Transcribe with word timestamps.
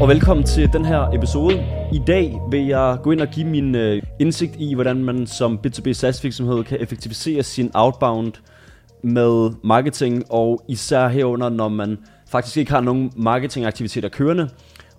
og 0.00 0.08
velkommen 0.08 0.46
til 0.46 0.72
den 0.72 0.84
her 0.84 1.08
episode. 1.14 1.64
I 1.92 2.00
dag 2.06 2.40
vil 2.50 2.66
jeg 2.66 2.98
gå 3.02 3.10
ind 3.10 3.20
og 3.20 3.28
give 3.28 3.46
min 3.46 3.74
øh, 3.74 4.02
indsigt 4.18 4.56
i, 4.58 4.74
hvordan 4.74 5.04
man 5.04 5.26
som 5.26 5.60
B2B 5.66 5.92
SaaS 5.92 6.24
virksomhed 6.24 6.64
kan 6.64 6.80
effektivisere 6.80 7.42
sin 7.42 7.70
outbound 7.74 8.32
med 9.02 9.50
marketing, 9.64 10.24
og 10.30 10.64
især 10.68 11.08
herunder, 11.08 11.48
når 11.48 11.68
man 11.68 11.98
faktisk 12.30 12.56
ikke 12.56 12.72
har 12.72 12.80
nogen 12.80 13.12
marketingaktiviteter 13.16 14.08
kørende, 14.08 14.48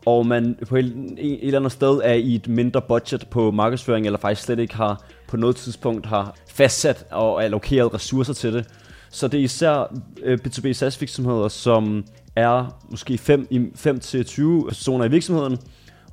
og 0.05 0.25
man 0.25 0.57
på 0.67 0.75
et, 0.75 1.15
et 1.17 1.39
eller 1.47 1.59
andet 1.59 1.71
sted 1.71 2.01
er 2.03 2.13
i 2.13 2.35
et 2.35 2.47
mindre 2.47 2.81
budget 2.81 3.27
på 3.31 3.51
markedsføring, 3.51 4.05
eller 4.05 4.19
faktisk 4.19 4.45
slet 4.45 4.59
ikke 4.59 4.75
har 4.75 5.03
på 5.27 5.37
noget 5.37 5.55
tidspunkt 5.55 6.05
har 6.05 6.35
fastsat 6.47 7.05
og 7.11 7.43
allokeret 7.43 7.93
ressourcer 7.93 8.33
til 8.33 8.53
det. 8.53 8.67
Så 9.11 9.27
det 9.27 9.39
er 9.39 9.43
især 9.43 9.95
øh, 10.23 10.39
B2B 10.47 10.71
SaaS 10.71 11.01
virksomheder, 11.01 11.47
som 11.47 12.05
er 12.35 12.79
måske 12.89 13.13
5-20 13.13 14.67
personer 14.67 15.05
i 15.05 15.11
virksomheden, 15.11 15.57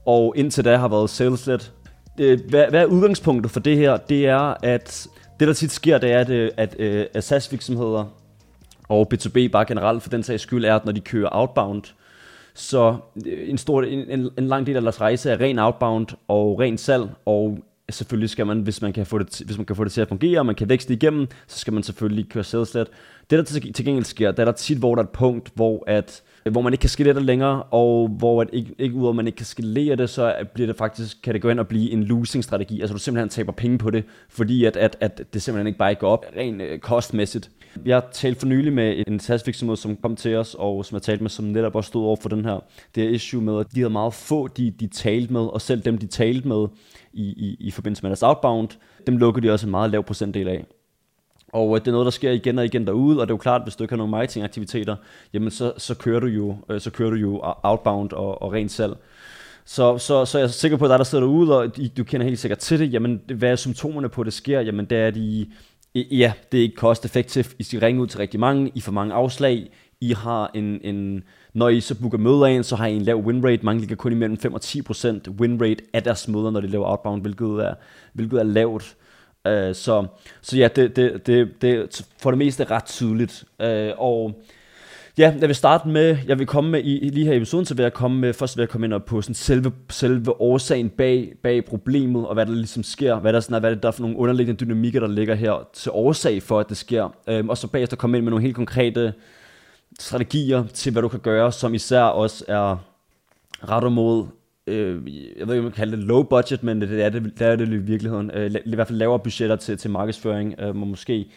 og 0.06 0.34
indtil 0.36 0.64
da 0.64 0.76
har 0.76 0.88
været 0.88 1.10
salesled. 1.10 1.58
Øh, 2.20 2.40
hvad, 2.48 2.66
hvad 2.70 2.82
er 2.82 2.86
udgangspunktet 2.86 3.52
for 3.52 3.60
det 3.60 3.76
her? 3.76 3.96
Det 3.96 4.26
er, 4.26 4.54
at 4.62 5.08
det 5.40 5.48
der 5.48 5.54
tit 5.54 5.70
sker, 5.70 5.98
det 5.98 6.12
er, 6.12 6.20
at, 6.20 6.30
øh, 6.30 6.50
at, 6.56 6.76
øh, 6.78 7.06
at 7.14 7.24
SaaS 7.24 7.52
virksomheder 7.52 8.04
og 8.88 9.12
B2B 9.14 9.48
bare 9.48 9.64
generelt 9.64 10.02
for 10.02 10.10
den 10.10 10.22
sags 10.22 10.42
skyld 10.42 10.64
er, 10.64 10.76
at 10.76 10.84
når 10.84 10.92
de 10.92 11.00
kører 11.00 11.28
outbound, 11.32 11.82
så 12.54 12.96
en, 13.26 13.58
stor, 13.58 13.82
en, 13.82 14.30
en 14.38 14.46
lang 14.46 14.66
del 14.66 14.76
af 14.76 14.82
deres 14.82 15.00
rejse 15.00 15.30
er 15.30 15.40
ren 15.40 15.58
outbound 15.58 16.06
og 16.28 16.60
ren 16.60 16.78
salg, 16.78 17.08
og 17.26 17.58
selvfølgelig 17.90 18.30
skal 18.30 18.46
man, 18.46 18.60
hvis 18.60 18.82
man 18.82 18.92
kan 18.92 19.06
få 19.06 19.18
det, 19.18 19.42
hvis 19.46 19.56
man 19.56 19.66
kan 19.66 19.76
få 19.76 19.84
det 19.84 19.92
til 19.92 20.00
at 20.00 20.08
fungere, 20.08 20.38
og 20.38 20.46
man 20.46 20.54
kan 20.54 20.68
vækste 20.68 20.94
igennem, 20.94 21.26
så 21.46 21.58
skal 21.58 21.72
man 21.72 21.82
selvfølgelig 21.82 22.28
køre 22.28 22.44
sales 22.44 22.70
Det 22.70 22.88
der 23.30 23.42
til, 23.42 23.72
til 23.72 23.84
gengæld 23.84 24.04
sker, 24.04 24.32
der 24.32 24.40
er 24.40 24.44
der 24.44 24.52
tit, 24.52 24.78
hvor 24.78 24.94
der 24.94 25.02
er 25.02 25.06
et 25.06 25.12
punkt, 25.12 25.52
hvor 25.54 25.84
at 25.86 26.22
hvor 26.50 26.62
man 26.62 26.72
ikke 26.72 26.80
kan 26.80 26.90
skalere 26.90 27.14
det 27.14 27.22
længere, 27.22 27.62
og 27.62 28.08
hvor 28.08 28.40
at 28.40 28.48
ikke, 28.52 28.74
ikke 28.78 28.94
udover 28.94 29.10
at 29.10 29.16
man 29.16 29.26
ikke 29.26 29.36
kan 29.36 29.46
skalere 29.46 29.96
det, 29.96 30.10
så 30.10 30.34
bliver 30.54 30.66
det 30.66 30.76
faktisk, 30.76 31.16
kan 31.22 31.34
det 31.34 31.42
gå 31.42 31.48
ind 31.48 31.60
og 31.60 31.68
blive 31.68 31.90
en 31.90 32.04
losing 32.04 32.44
strategi, 32.44 32.80
altså 32.80 32.94
du 32.94 32.98
simpelthen 32.98 33.28
taber 33.28 33.52
penge 33.52 33.78
på 33.78 33.90
det, 33.90 34.04
fordi 34.28 34.64
at, 34.64 34.76
at, 34.76 34.96
at 35.00 35.22
det 35.34 35.42
simpelthen 35.42 35.66
ikke 35.66 35.78
bare 35.78 35.94
går 35.94 36.08
op 36.08 36.24
rent 36.36 36.62
øh, 36.62 36.78
kostmæssigt. 36.78 37.50
Jeg 37.84 37.96
har 37.96 38.08
talt 38.12 38.40
for 38.40 38.46
nylig 38.46 38.72
med 38.72 39.04
en 39.06 39.20
sas 39.20 39.42
som 39.74 39.96
kom 39.96 40.16
til 40.16 40.36
os, 40.36 40.56
og 40.58 40.84
som 40.84 40.94
jeg 40.96 41.02
talt 41.02 41.20
med, 41.20 41.30
som 41.30 41.44
netop 41.44 41.74
også 41.74 41.88
stod 41.88 42.04
over 42.04 42.16
for 42.16 42.28
den 42.28 42.44
her, 42.44 42.60
det 42.94 43.02
her 43.02 43.10
issue 43.10 43.42
med, 43.42 43.60
at 43.60 43.66
de 43.74 43.80
havde 43.80 43.90
meget 43.90 44.14
få, 44.14 44.48
de, 44.48 44.70
de 44.70 44.86
talte 44.86 45.32
med, 45.32 45.40
og 45.40 45.60
selv 45.60 45.82
dem, 45.82 45.98
de 45.98 46.06
talte 46.06 46.48
med 46.48 46.66
i, 47.12 47.22
i, 47.22 47.56
i 47.60 47.70
forbindelse 47.70 48.02
med 48.02 48.10
deres 48.10 48.22
outbound, 48.22 48.68
dem 49.06 49.16
lukkede 49.16 49.46
de 49.46 49.52
også 49.52 49.66
en 49.66 49.70
meget 49.70 49.90
lav 49.90 50.02
procentdel 50.02 50.48
af. 50.48 50.64
Og 51.52 51.76
øh, 51.76 51.80
det 51.80 51.88
er 51.88 51.92
noget, 51.92 52.04
der 52.04 52.10
sker 52.10 52.30
igen 52.30 52.58
og 52.58 52.64
igen 52.64 52.86
derude, 52.86 53.20
og 53.20 53.26
det 53.26 53.30
er 53.30 53.34
jo 53.34 53.38
klart, 53.38 53.60
at 53.60 53.64
hvis 53.64 53.76
du 53.76 53.84
ikke 53.84 53.92
har 53.92 53.96
nogen 53.96 54.10
marketingaktiviteter, 54.10 54.96
jamen 55.32 55.50
så, 55.50 55.72
så, 55.76 55.94
kører 55.94 56.20
du 56.20 56.26
jo, 56.26 56.56
øh, 56.68 56.80
så 56.80 56.90
kører 56.90 57.10
du 57.10 57.16
jo 57.16 57.40
outbound 57.62 58.12
og, 58.12 58.42
og 58.42 58.52
rent 58.52 58.70
salg. 58.70 58.96
Så, 59.64 59.98
så, 59.98 60.24
så 60.24 60.38
jeg 60.38 60.44
er 60.44 60.48
sikker 60.48 60.76
på, 60.76 60.84
at 60.84 60.90
der, 60.90 60.96
der 60.96 61.04
sidder 61.04 61.24
derude, 61.24 61.58
og 61.58 61.76
du 61.96 62.04
kender 62.04 62.26
helt 62.26 62.38
sikkert 62.38 62.58
til 62.58 62.78
det, 62.78 62.92
jamen 62.92 63.20
hvad 63.34 63.50
er 63.50 63.56
symptomerne 63.56 64.08
på, 64.08 64.20
at 64.20 64.24
det 64.24 64.32
sker? 64.34 64.60
Jamen 64.60 64.84
det 64.84 64.98
er, 64.98 65.06
at 65.06 65.16
I, 65.16 65.52
ja, 65.94 66.32
det 66.52 66.58
er 66.58 66.62
ikke 66.62 66.76
cost 66.76 67.04
effective, 67.04 67.44
I 67.58 67.62
skal 67.62 67.80
ringe 67.80 68.02
ud 68.02 68.06
til 68.06 68.18
rigtig 68.18 68.40
mange, 68.40 68.72
I 68.74 68.80
får 68.80 68.92
mange 68.92 69.14
afslag, 69.14 69.70
I 70.00 70.12
har 70.12 70.50
en, 70.54 70.80
en 70.84 71.24
når 71.54 71.68
I 71.68 71.80
så 71.80 71.94
booker 71.94 72.18
møder 72.18 72.62
så 72.62 72.76
har 72.76 72.86
I 72.86 72.96
en 72.96 73.02
lav 73.02 73.16
win 73.16 73.44
rate. 73.44 73.64
Mange 73.64 73.80
ligger 73.80 73.96
kun 73.96 74.12
imellem 74.12 74.36
5 74.36 74.54
og 74.54 74.60
10% 74.64 75.30
win 75.40 75.62
rate 75.62 75.84
af 75.92 76.02
deres 76.02 76.28
møder, 76.28 76.50
når 76.50 76.60
de 76.60 76.66
laver 76.66 76.86
outbound, 76.86 77.22
hvilket 77.22 77.64
er, 77.64 77.74
hvilket 78.12 78.38
er 78.38 78.44
lavt. 78.44 78.96
Uh, 79.48 79.74
så, 79.74 80.06
så 80.42 80.56
ja, 80.56 80.68
det, 80.76 80.96
det, 80.96 81.26
det, 81.26 81.62
det 81.62 82.06
for 82.22 82.30
det 82.30 82.38
meste 82.38 82.64
ret 82.64 82.84
tydeligt. 82.84 83.44
Uh, 83.58 83.68
og 83.98 84.42
ja, 85.18 85.34
jeg 85.40 85.48
vil 85.48 85.54
starte 85.54 85.88
med, 85.88 86.16
jeg 86.26 86.38
vil 86.38 86.46
komme 86.46 86.70
med, 86.70 86.80
i, 86.84 87.08
lige 87.08 87.26
her 87.26 87.32
i 87.32 87.36
episoden, 87.36 87.66
så 87.66 87.74
vil 87.74 87.82
jeg 87.82 87.92
komme 87.92 88.18
med, 88.18 88.32
først 88.32 88.56
vil 88.56 88.62
jeg 88.62 88.68
komme 88.68 88.86
ind 88.86 89.02
på 89.06 89.22
sådan 89.22 89.34
selve, 89.34 89.72
selve 89.90 90.40
årsagen 90.40 90.90
bag, 90.90 91.32
bag 91.42 91.64
problemet, 91.64 92.26
og 92.26 92.34
hvad 92.34 92.46
der 92.46 92.52
ligesom 92.52 92.82
sker, 92.82 93.18
hvad 93.18 93.32
der, 93.32 93.40
sådan 93.40 93.54
er, 93.54 93.60
hvad 93.60 93.76
der 93.76 93.88
er 93.88 93.92
for 93.92 94.02
nogle 94.02 94.16
underliggende 94.16 94.64
dynamikker, 94.64 95.00
der 95.00 95.08
ligger 95.08 95.34
her 95.34 95.68
til 95.72 95.92
årsag 95.94 96.42
for, 96.42 96.60
at 96.60 96.68
det 96.68 96.76
sker. 96.76 97.14
Øhm, 97.28 97.48
og 97.48 97.58
så 97.58 97.66
bagefter 97.66 97.96
komme 97.96 98.16
ind 98.16 98.24
med 98.24 98.30
nogle 98.30 98.42
helt 98.42 98.56
konkrete 98.56 99.12
strategier 99.98 100.64
til, 100.66 100.92
hvad 100.92 101.02
du 101.02 101.08
kan 101.08 101.20
gøre, 101.20 101.52
som 101.52 101.74
især 101.74 102.02
også 102.02 102.44
er 102.48 102.76
rettet 103.68 103.92
mod 103.92 104.26
øh, 104.66 105.14
jeg 105.38 105.48
ved 105.48 105.54
ikke, 105.54 105.58
om 105.58 105.64
man 105.64 105.72
kan 105.72 105.72
kalde 105.72 105.96
det 105.96 106.04
low 106.04 106.22
budget, 106.22 106.62
men 106.62 106.80
det 106.80 107.04
er 107.04 107.08
det, 107.08 107.22
det, 107.38 107.46
er 107.46 107.56
det 107.56 107.68
i 107.68 107.76
virkeligheden. 107.76 108.30
Øh, 108.34 108.50
I 108.66 108.74
hvert 108.74 108.86
fald 108.86 108.98
lavere 108.98 109.18
budgetter 109.18 109.56
til, 109.56 109.78
til 109.78 109.90
markedsføring, 109.90 110.54
øh, 110.60 110.76
må 110.76 110.86
måske 110.86 111.30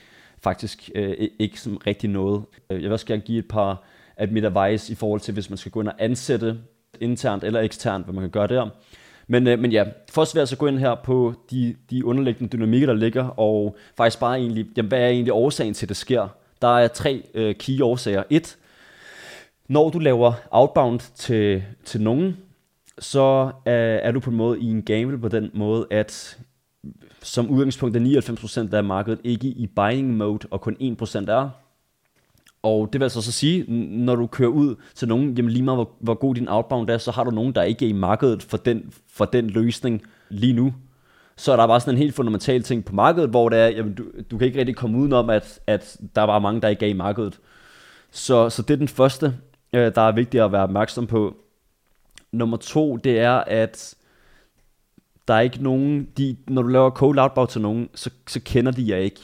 faktisk 0.44 0.90
øh, 0.96 1.30
ikke 1.40 1.62
som 1.62 1.78
rigtig 1.78 2.10
noget. 2.10 2.44
Øh, 2.70 2.76
jeg 2.76 2.84
vil 2.84 2.92
også 2.92 3.06
gerne 3.06 3.22
give 3.22 3.40
et 3.40 3.48
par 3.48 3.84
af 4.18 4.28
mit 4.28 4.46
advice 4.46 4.94
i 4.94 4.96
forhold 4.96 5.22
til, 5.22 5.34
hvis 5.34 5.50
man 5.50 5.58
skal 5.58 5.72
gå 5.72 5.82
ind 5.82 5.88
og 5.88 5.96
ansætte 6.00 6.58
internt 7.02 7.44
eller 7.44 7.60
eksternt, 7.60 8.06
hvad 8.06 8.14
man 8.14 8.24
kan 8.24 8.30
gøre 8.30 8.48
der. 8.48 8.70
Men, 9.28 9.48
øh, 9.48 9.60
men 9.60 9.72
ja, 9.72 9.86
først 10.10 10.36
vil 10.36 10.48
jeg 10.50 10.58
gå 10.58 10.68
ind 10.68 10.80
her 10.80 10.96
på 10.96 11.34
de, 11.52 11.76
de 11.90 12.06
underliggende 12.06 12.58
dynamikker, 12.58 12.88
der 12.88 12.94
ligger, 12.94 13.24
og 13.24 13.78
faktisk 13.98 14.20
bare 14.20 14.38
egentlig, 14.38 14.66
jamen, 14.78 14.90
hvad 14.90 15.00
er 15.00 15.08
egentlig 15.08 15.34
årsagen 15.34 15.74
til, 15.74 15.86
at 15.86 15.90
det 15.90 15.98
sker? 15.98 16.28
Der 16.62 16.80
er 16.80 16.88
tre 16.88 17.24
øh, 17.34 17.56
key 17.56 17.82
årsager. 17.82 18.24
Et, 18.30 18.58
når 19.68 19.90
du 19.90 20.00
laver 20.00 20.34
outbound 20.52 21.00
til, 21.16 21.64
til 21.86 22.02
nogen, 22.02 22.38
så 23.00 23.52
øh, 23.66 24.00
er 24.04 24.12
du 24.12 24.20
på 24.20 24.30
en 24.30 24.36
måde 24.36 24.60
i 24.60 24.66
en 24.66 24.82
gamble 24.82 25.20
på 25.20 25.28
den 25.28 25.52
måde, 25.54 25.88
at 25.92 26.38
som 27.22 27.50
udgangspunkt 27.50 27.98
er 27.98 28.70
99% 28.70 28.76
af 28.76 28.84
markedet 28.84 29.20
ikke 29.24 29.48
i 29.48 29.68
buying 29.76 30.18
mode, 30.18 30.48
og 30.52 30.62
kun 30.62 30.98
1% 31.02 31.32
er. 31.32 31.50
Og 32.64 32.90
det 32.94 33.00
vil 33.00 33.06
altså 33.06 33.22
så 33.22 33.32
sige, 33.32 33.66
når 34.06 34.16
du 34.16 34.28
kører 34.28 34.50
ud 34.50 34.76
til 34.96 35.08
nogen, 35.08 35.34
jamen 35.34 35.52
lige 35.52 35.64
meget 35.64 35.78
hvor, 35.78 35.92
hvor 36.00 36.14
god 36.14 36.36
din 36.36 36.48
outbound 36.48 36.90
er, 36.90 36.98
så 36.98 37.12
har 37.12 37.24
du 37.24 37.32
nogen, 37.32 37.56
der 37.56 37.64
ikke 37.64 37.86
er 37.86 37.90
i 37.90 37.94
markedet 37.94 38.44
for 38.44 38.58
den, 38.58 38.94
for 39.08 39.26
den 39.26 39.50
løsning 39.50 40.02
lige 40.30 40.54
nu. 40.54 40.74
Så 41.38 41.52
er 41.52 41.56
der 41.56 41.68
bare 41.68 41.80
sådan 41.80 41.94
en 41.94 41.98
helt 41.98 42.16
fundamental 42.16 42.64
ting 42.64 42.86
på 42.86 42.96
markedet, 42.96 43.30
hvor 43.30 43.50
det 43.50 43.60
er, 43.60 43.68
jamen 43.68 43.94
du, 43.94 44.04
du 44.32 44.38
kan 44.38 44.48
ikke 44.48 44.60
rigtig 44.60 44.76
komme 44.76 44.98
udenom, 44.98 45.30
at, 45.30 45.60
at 45.68 45.98
der 46.16 46.22
var 46.22 46.40
mange, 46.40 46.62
der 46.62 46.68
ikke 46.68 46.86
er 46.86 46.90
i 46.90 46.94
markedet. 46.94 47.40
Så, 48.12 48.50
så 48.50 48.62
det 48.62 48.74
er 48.74 48.78
den 48.78 48.88
første, 48.88 49.36
øh, 49.74 49.96
der 49.96 50.02
er 50.02 50.12
vigtigt 50.12 50.44
at 50.44 50.52
være 50.52 50.64
opmærksom 50.64 51.08
på. 51.08 51.36
Nummer 52.32 52.58
to, 52.58 52.98
det 52.98 53.20
er, 53.20 53.34
at 53.34 53.96
der 55.32 55.38
er 55.38 55.42
ikke 55.42 55.64
nogen, 55.64 56.08
de, 56.18 56.36
når 56.48 56.62
du 56.62 56.68
laver 56.68 56.90
cold 56.90 57.20
outbound 57.20 57.50
til 57.50 57.62
nogen, 57.62 57.90
så, 57.96 58.10
så 58.28 58.40
kender 58.46 58.72
de 58.72 58.90
jer 58.90 58.98
ikke. 58.98 59.20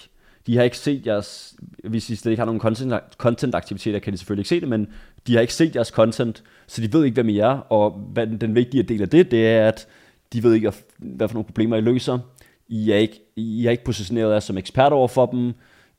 De 0.48 0.56
har 0.56 0.64
ikke 0.64 0.78
set 0.78 1.08
jeres, 1.08 1.56
hvis 1.84 2.10
I 2.10 2.16
slet 2.16 2.32
ikke 2.32 2.42
har 2.42 2.46
nogen 2.46 2.62
content, 2.62 2.94
content 3.18 3.56
aktiviteter, 3.56 4.00
kan 4.00 4.14
de 4.14 4.18
selvfølgelig 4.18 4.42
ikke 4.42 4.50
se 4.50 4.60
det, 4.60 4.70
men 4.70 4.88
de 5.28 5.34
har 5.34 5.42
ikke 5.42 5.54
set 5.54 5.76
jeres 5.76 5.88
content, 5.88 6.44
så 6.68 6.82
de 6.82 6.94
ved 6.94 7.06
ikke, 7.06 7.14
hvem 7.14 7.30
I 7.30 7.38
er, 7.38 7.58
og 7.70 7.92
hvad 7.92 8.28
den, 8.28 8.56
vigtige 8.56 8.84
del 8.84 9.02
af 9.02 9.10
det, 9.10 9.32
det 9.32 9.48
er, 9.48 9.68
at 9.68 9.88
de 10.34 10.44
ved 10.44 10.54
ikke, 10.54 10.74
hvad 10.98 11.28
for 11.28 11.34
nogle 11.34 11.46
problemer 11.46 11.78
I 11.78 11.82
løser. 11.82 12.20
I 12.68 12.92
er 12.92 12.98
ikke, 12.98 13.20
I 13.36 13.66
er 13.66 13.72
ikke 13.72 13.84
positioneret 13.84 14.34
jer 14.34 14.40
som 14.40 14.58
ekspert 14.58 14.92
over 14.92 15.08
for 15.08 15.26
dem. 15.26 15.54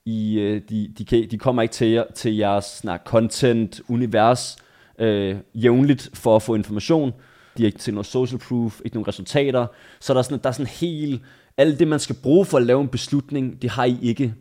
I, 0.05 0.39
øh, 0.39 0.63
de, 0.69 0.93
de, 0.99 1.05
kan, 1.05 1.29
de 1.31 1.39
kommer 1.39 1.63
ikke 1.63 1.73
til, 1.73 1.89
jer, 1.89 2.05
til 2.15 2.37
jeres 2.37 2.65
snak, 2.65 3.03
content, 3.05 3.81
univers, 3.89 4.57
øh, 4.99 5.37
jævnligt 5.55 6.11
for 6.15 6.37
at 6.37 6.43
få 6.43 6.55
information. 6.55 7.13
De 7.59 7.63
har 7.63 7.67
ikke 7.67 7.83
set 7.83 7.95
noget 7.95 8.07
social 8.07 8.41
proof, 8.41 8.81
ikke 8.85 8.97
nogen 8.97 9.09
resultater. 9.09 9.67
Så 10.01 10.13
der 10.13 10.19
er 10.19 10.23
sådan, 10.23 10.39
der 10.43 10.49
er 10.49 10.53
sådan 10.53 10.67
helt, 10.67 11.23
alt 11.57 11.79
det 11.79 11.89
man 11.89 11.99
skal 11.99 12.17
bruge 12.23 12.45
for 12.45 12.59
at 12.59 12.65
lave 12.65 12.81
en 12.81 12.89
beslutning, 12.89 13.63
det 13.63 13.71
har 13.71 13.85
I 13.85 13.99
ikke. 14.03 14.35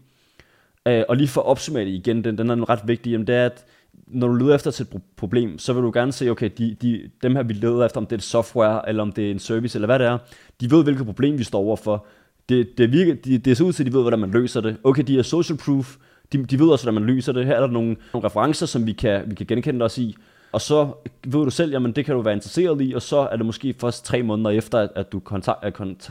Øh, 0.88 1.04
og 1.10 1.18
lige 1.18 1.28
for 1.28 1.42
at 1.42 1.48
opsummere 1.48 1.86
det 1.86 1.92
igen, 1.92 2.24
den, 2.24 2.38
den 2.38 2.50
er 2.50 2.70
ret 2.70 2.82
vigtig, 2.86 3.12
jamen 3.12 3.28
det 3.28 3.36
er, 3.36 3.46
at 3.46 3.66
når 4.08 4.28
du 4.28 4.34
leder 4.34 4.56
efter 4.56 4.72
til 4.72 4.84
et 4.84 5.02
problem, 5.16 5.60
så 5.60 5.74
vil 5.74 5.84
du 5.84 5.92
gerne 5.94 6.12
se, 6.12 6.30
okay, 6.30 6.50
de, 6.58 6.76
de, 6.82 7.10
dem 7.24 7.36
her 7.36 7.44
vi 7.44 7.54
leder 7.54 7.86
efter, 7.86 7.98
om 7.98 8.06
det 8.06 8.12
er 8.12 8.18
et 8.18 8.24
software, 8.24 8.90
eller 8.90 9.02
om 9.02 9.12
det 9.12 9.28
er 9.28 9.32
en 9.32 9.40
service, 9.40 9.78
eller 9.78 9.86
hvad 9.86 10.00
det 10.00 10.08
er, 10.08 10.18
de 10.62 10.72
ved, 10.72 10.84
hvilket 10.84 11.06
problem 11.06 11.38
vi 11.38 11.44
står 11.44 11.60
overfor. 11.60 12.06
Det, 12.50 12.78
det, 12.78 12.92
virker, 12.92 13.16
det, 13.16 13.46
det 13.46 13.58
ser 13.58 13.66
ud 13.66 13.74
til, 13.74 13.84
at 13.84 13.88
de 13.88 13.94
ved, 13.94 14.02
hvordan 14.02 14.20
man 14.20 14.32
løser 14.32 14.62
det. 14.62 14.78
Okay, 14.84 15.04
de 15.04 15.20
er 15.20 15.24
social 15.24 15.58
proof, 15.58 15.96
de, 16.34 16.46
de 16.46 16.60
ved 16.60 16.68
også, 16.68 16.86
hvordan 16.86 17.02
man 17.02 17.16
løser 17.16 17.34
det. 17.34 17.46
Her 17.46 17.56
er 17.56 17.60
der 17.60 17.68
nogle, 17.68 17.96
nogle 18.14 18.28
referencer, 18.28 18.66
som 18.66 18.88
vi 18.88 18.92
kan, 18.92 19.24
vi 19.28 19.36
kan 19.36 19.46
genkende 19.48 19.86
os 19.86 19.98
i. 19.98 20.16
Og 20.52 20.62
så 20.62 20.90
ved 21.28 21.44
du 21.44 21.50
selv, 21.50 21.72
jamen 21.72 21.92
det 21.92 22.06
kan 22.06 22.16
du 22.16 22.22
være 22.22 22.34
interesseret 22.34 22.82
i, 22.82 22.94
og 22.94 23.02
så 23.02 23.18
er 23.18 23.36
det 23.36 23.46
måske 23.46 23.74
først 23.74 24.06
tre 24.06 24.24
måneder 24.24 24.50
efter, 24.50 24.88
at 24.96 25.12
du 25.12 25.20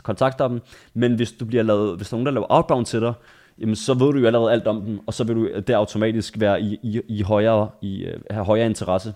kontakter 0.03 0.47
dem. 0.47 0.61
Men 0.93 1.15
hvis, 1.15 1.31
du 1.31 1.45
bliver 1.45 1.63
lavet, 1.63 1.97
hvis 1.97 2.09
der 2.09 2.13
er 2.13 2.17
nogen, 2.17 2.25
der 2.25 2.31
laver 2.31 2.47
outbound 2.49 2.85
til 2.85 3.01
dig, 3.01 3.13
jamen 3.59 3.75
så 3.75 3.93
ved 3.93 4.13
du 4.13 4.19
jo 4.19 4.25
allerede 4.25 4.51
alt 4.51 4.67
om 4.67 4.81
dem, 4.81 4.99
og 5.07 5.13
så 5.13 5.23
vil 5.23 5.35
du 5.35 5.49
det 5.67 5.69
automatisk 5.69 6.39
være 6.39 6.61
i, 6.61 6.79
i, 6.83 7.01
i 7.07 7.21
højere, 7.21 7.69
i, 7.81 8.03
øh, 8.03 8.19
have 8.29 8.45
højere 8.45 8.65
interesse. 8.65 9.13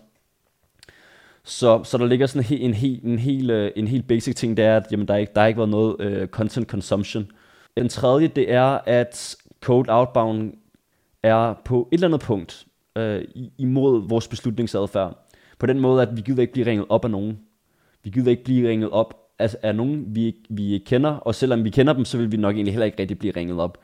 Så, 1.43 1.83
så 1.83 1.97
der 1.97 2.05
ligger 2.05 2.27
sådan 2.27 2.59
en, 2.59 2.73
en, 2.73 2.99
en, 3.03 3.05
øh, 3.05 3.11
en, 3.11 3.19
helt, 3.19 3.51
en 3.75 3.87
helt 3.87 4.07
basic 4.07 4.35
ting, 4.35 4.57
det 4.57 4.65
er, 4.65 4.77
at 4.77 4.87
jamen, 4.91 5.07
der, 5.07 5.13
er 5.13 5.17
ikke, 5.17 5.31
der 5.35 5.41
er 5.41 5.45
ikke 5.45 5.57
været 5.57 5.69
noget 5.69 6.21
uh, 6.21 6.27
content 6.27 6.67
consumption. 6.67 7.31
Den 7.77 7.89
tredje, 7.89 8.27
det 8.27 8.51
er, 8.53 8.79
at 8.85 9.35
code 9.61 9.93
outbound 9.93 10.53
er 11.23 11.53
på 11.65 11.87
et 11.91 11.97
eller 11.97 12.07
andet 12.07 12.21
punkt 12.21 12.65
øh, 12.95 13.21
imod 13.57 14.07
vores 14.09 14.27
beslutningsadfærd. 14.27 15.27
På 15.59 15.65
den 15.65 15.79
måde, 15.79 16.01
at 16.01 16.17
vi 16.17 16.21
gider 16.21 16.41
ikke 16.41 16.53
blive 16.53 16.65
ringet 16.65 16.85
op 16.89 17.05
af 17.05 17.11
nogen. 17.11 17.39
Vi 18.03 18.09
gider 18.09 18.31
ikke 18.31 18.43
blive 18.43 18.69
ringet 18.69 18.89
op 18.89 19.21
af, 19.39 19.55
af 19.63 19.75
nogen, 19.75 20.05
vi, 20.07 20.35
vi 20.49 20.83
kender, 20.85 21.09
og 21.09 21.35
selvom 21.35 21.63
vi 21.63 21.69
kender 21.69 21.93
dem, 21.93 22.05
så 22.05 22.17
vil 22.17 22.31
vi 22.31 22.37
nok 22.37 22.55
egentlig 22.55 22.73
heller 22.73 22.85
ikke 22.85 22.99
rigtig 22.99 23.19
blive 23.19 23.33
ringet 23.35 23.59
op. 23.59 23.77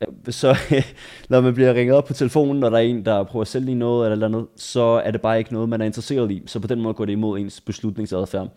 Øh, 0.00 0.32
så 0.32 0.56
når 1.30 1.40
man 1.40 1.54
bliver 1.54 1.74
ringet 1.74 1.96
op 1.96 2.04
på 2.04 2.12
telefonen, 2.12 2.60
når 2.60 2.70
der 2.70 2.76
er 2.76 2.82
en, 2.82 3.04
der 3.04 3.22
prøver 3.22 3.40
at 3.40 3.48
sælge 3.48 3.74
noget 3.74 4.12
eller 4.12 4.26
andet, 4.26 4.46
så 4.56 4.80
er 4.80 5.10
det 5.10 5.20
bare 5.20 5.38
ikke 5.38 5.52
noget, 5.52 5.68
man 5.68 5.80
er 5.80 5.84
interesseret 5.84 6.30
i. 6.30 6.42
Så 6.46 6.60
på 6.60 6.66
den 6.66 6.80
måde 6.80 6.94
går 6.94 7.04
det 7.04 7.12
imod 7.12 7.38
ens 7.38 7.60
beslutningsadfærd. 7.60 8.48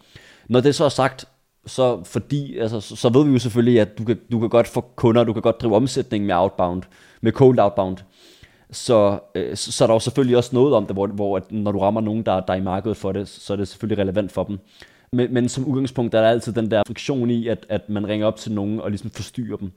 Når 0.50 0.60
det 0.60 0.75
så 0.75 0.86
er 0.86 0.89
sagt, 0.89 1.25
så 1.66 2.04
fordi, 2.04 2.57
altså, 2.57 2.80
så 2.80 3.10
ved 3.10 3.25
vi 3.25 3.31
jo 3.31 3.39
selvfølgelig, 3.39 3.81
at 3.81 3.98
du 3.98 4.04
kan, 4.04 4.19
du 4.31 4.39
kan 4.39 4.50
godt 4.50 4.68
få 4.68 4.81
kunder, 4.95 5.24
du 5.24 5.34
kan 5.34 5.42
godt 5.42 5.62
drive 5.62 5.75
omsætning 5.75 6.25
med 6.25 6.36
outbound, 6.36 6.84
med 7.22 7.31
cold 7.31 7.60
outbound. 7.60 7.98
Så, 8.71 9.19
øh, 9.35 9.57
så, 9.57 9.71
så 9.71 9.83
er 9.83 9.87
der 9.87 9.93
jo 9.93 9.99
selvfølgelig 9.99 10.37
også 10.37 10.49
noget 10.53 10.73
om 10.73 10.85
det, 10.85 10.95
hvor, 10.95 11.07
hvor 11.07 11.37
at 11.37 11.51
når 11.51 11.71
du 11.71 11.79
rammer 11.79 12.01
nogen, 12.01 12.23
der, 12.23 12.39
der 12.39 12.53
er 12.53 12.57
i 12.57 12.61
markedet 12.61 12.97
for 12.97 13.11
det, 13.11 13.27
så 13.27 13.53
er 13.53 13.57
det 13.57 13.67
selvfølgelig 13.67 14.03
relevant 14.03 14.31
for 14.31 14.43
dem. 14.43 14.59
Men, 15.11 15.33
men 15.33 15.49
som 15.49 15.65
udgangspunkt 15.65 16.13
er 16.13 16.21
der 16.21 16.29
altid 16.29 16.53
den 16.53 16.71
der 16.71 16.83
friktion 16.87 17.29
i, 17.29 17.47
at, 17.47 17.65
at 17.69 17.89
man 17.89 18.07
ringer 18.07 18.27
op 18.27 18.35
til 18.35 18.51
nogen 18.51 18.79
og 18.79 18.89
ligesom 18.89 19.09
forstyrrer 19.09 19.57
dem. 19.57 19.71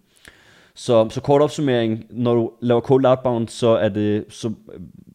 Så, 0.74 1.08
så 1.10 1.20
kort 1.20 1.42
opsummering, 1.42 2.04
når 2.10 2.34
du 2.34 2.50
laver 2.60 2.80
cold 2.80 3.06
outbound, 3.06 3.48
så 3.48 3.68
er 3.68 3.88
det 3.88 4.24
så 4.28 4.52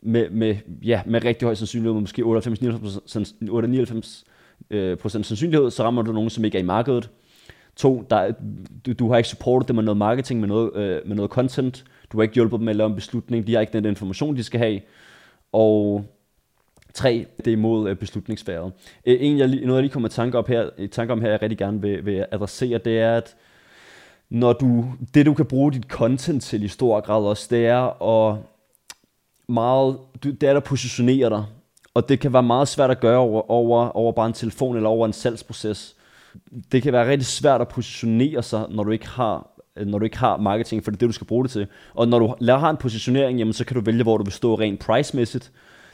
med, 0.01 0.29
med, 0.29 0.55
ja, 0.83 1.01
med 1.05 1.23
rigtig 1.23 1.45
høj 1.45 1.55
sandsynlighed, 1.55 2.01
måske 2.01 2.21
98-99 2.21 4.25
øh, 4.69 4.97
procent 4.97 5.25
sandsynlighed, 5.25 5.71
så 5.71 5.83
rammer 5.83 6.01
du 6.01 6.11
nogen, 6.11 6.29
som 6.29 6.45
ikke 6.45 6.57
er 6.57 6.61
i 6.61 6.65
markedet. 6.65 7.09
To, 7.75 8.05
der, 8.09 8.31
du, 8.85 8.93
du 8.93 9.09
har 9.09 9.17
ikke 9.17 9.29
supportet 9.29 9.67
dem 9.67 9.75
med 9.75 9.83
noget 9.83 9.97
marketing, 9.97 10.39
med 10.39 10.47
noget, 10.47 10.75
øh, 10.75 11.07
med 11.07 11.15
noget 11.15 11.31
content. 11.31 11.85
Du 12.11 12.17
har 12.17 12.23
ikke 12.23 12.35
hjulpet 12.35 12.59
dem 12.59 12.65
med 12.65 12.73
at 12.73 12.77
lave 12.77 12.89
en 12.89 12.95
beslutning. 12.95 13.47
De 13.47 13.53
har 13.53 13.61
ikke 13.61 13.73
den 13.73 13.85
information, 13.85 14.35
de 14.35 14.43
skal 14.43 14.59
have. 14.59 14.81
Og 15.51 16.05
tre, 16.93 17.25
det 17.37 17.47
er 17.47 17.51
imod 17.51 17.89
øh, 17.89 17.95
beslutningsfæret. 17.95 18.73
Øh, 19.05 19.17
en, 19.19 19.37
jeg, 19.37 19.47
noget, 19.47 19.75
jeg 19.75 19.81
lige 19.81 19.91
kommer 19.91 20.09
i 20.09 20.11
tanke, 20.11 20.37
op 20.37 20.47
her, 20.47 20.69
i 20.77 20.87
tanke 20.87 21.13
om 21.13 21.21
her, 21.21 21.29
jeg 21.29 21.41
rigtig 21.41 21.57
gerne 21.57 21.81
vil, 21.81 22.05
vil 22.05 22.25
adressere, 22.31 22.77
det 22.77 22.99
er, 22.99 23.17
at 23.17 23.35
når 24.29 24.53
du, 24.53 24.85
det 25.13 25.25
du 25.25 25.33
kan 25.33 25.45
bruge 25.45 25.71
dit 25.71 25.83
content 25.83 26.43
til 26.43 26.63
i 26.63 26.67
stor 26.67 27.01
grad 27.01 27.23
også, 27.23 27.47
det 27.49 27.65
er 27.67 28.03
at 28.03 28.37
meget, 29.47 29.97
det 30.23 30.43
er 30.43 30.57
at 30.57 30.63
positionere 30.63 31.29
dig. 31.29 31.45
Og 31.93 32.09
det 32.09 32.19
kan 32.19 32.33
være 32.33 32.43
meget 32.43 32.67
svært 32.67 32.91
at 32.91 32.99
gøre 32.99 33.17
over, 33.17 33.51
over, 33.51 33.89
over 33.89 34.11
bare 34.11 34.27
en 34.27 34.33
telefon 34.33 34.75
eller 34.75 34.89
over 34.89 35.05
en 35.05 35.13
salgsproces. 35.13 35.95
Det 36.71 36.83
kan 36.83 36.93
være 36.93 37.09
rigtig 37.09 37.25
svært 37.25 37.61
at 37.61 37.67
positionere 37.67 38.43
sig, 38.43 38.65
når 38.69 38.83
du 38.83 38.91
ikke 38.91 39.07
har 39.07 39.54
Øh, 39.77 39.87
når 39.87 39.99
du 39.99 40.05
ikke 40.05 40.17
har 40.17 40.37
marketing, 40.37 40.83
for 40.83 40.91
det 40.91 40.97
er 40.97 40.99
det, 40.99 41.07
du 41.07 41.13
skal 41.13 41.27
bruge 41.27 41.43
det 41.43 41.51
til. 41.51 41.67
Og 41.93 42.07
når 42.07 42.19
du 42.19 42.35
har 42.45 42.69
en 42.69 42.77
positionering, 42.77 43.39
jamen, 43.39 43.53
så 43.53 43.65
kan 43.65 43.75
du 43.75 43.81
vælge, 43.81 44.03
hvor 44.03 44.17
du 44.17 44.23
vil 44.23 44.33
stå 44.33 44.55
rent 44.55 44.79
pricemæssigt, 44.79 45.51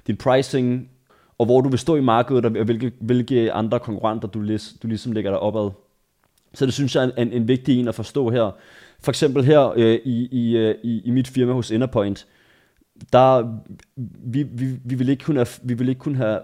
Din 0.07 0.17
pricing, 0.17 0.89
og 1.37 1.45
hvor 1.45 1.61
du 1.61 1.69
vil 1.69 1.79
stå 1.79 1.95
i 1.95 2.01
markedet, 2.01 2.45
og 2.45 2.51
hvilke, 2.51 2.91
hvilke 3.01 3.51
andre 3.51 3.79
konkurrenter 3.79 4.27
du, 4.27 4.57
du 4.83 4.87
ligesom 4.87 5.11
lægger 5.11 5.31
dig 5.31 5.39
opad. 5.39 5.71
Så 6.53 6.65
det 6.65 6.73
synes 6.73 6.95
jeg 6.95 7.03
er 7.03 7.21
en, 7.21 7.33
en 7.33 7.47
vigtig 7.47 7.79
en 7.79 7.87
at 7.87 7.95
forstå 7.95 8.29
her. 8.29 8.51
For 8.99 9.11
eksempel 9.11 9.43
her 9.43 9.73
øh, 9.75 9.99
i, 10.05 10.27
i, 10.31 10.57
øh, 10.57 10.75
i, 10.83 11.01
i 11.05 11.11
mit 11.11 11.27
firma 11.27 11.53
hos 11.53 11.71
Innerpoint, 11.71 12.27
der 13.13 13.59
vi, 14.23 14.43
vi, 14.43 14.65
vi, 14.85 14.95
vil 14.95 15.09
ikke 15.09 15.23
kunne 15.23 15.37
have, 15.39 15.47
vi 15.63 15.73
vil 15.73 15.89
ikke 15.89 15.99
kunne 15.99 16.17
have 16.17 16.39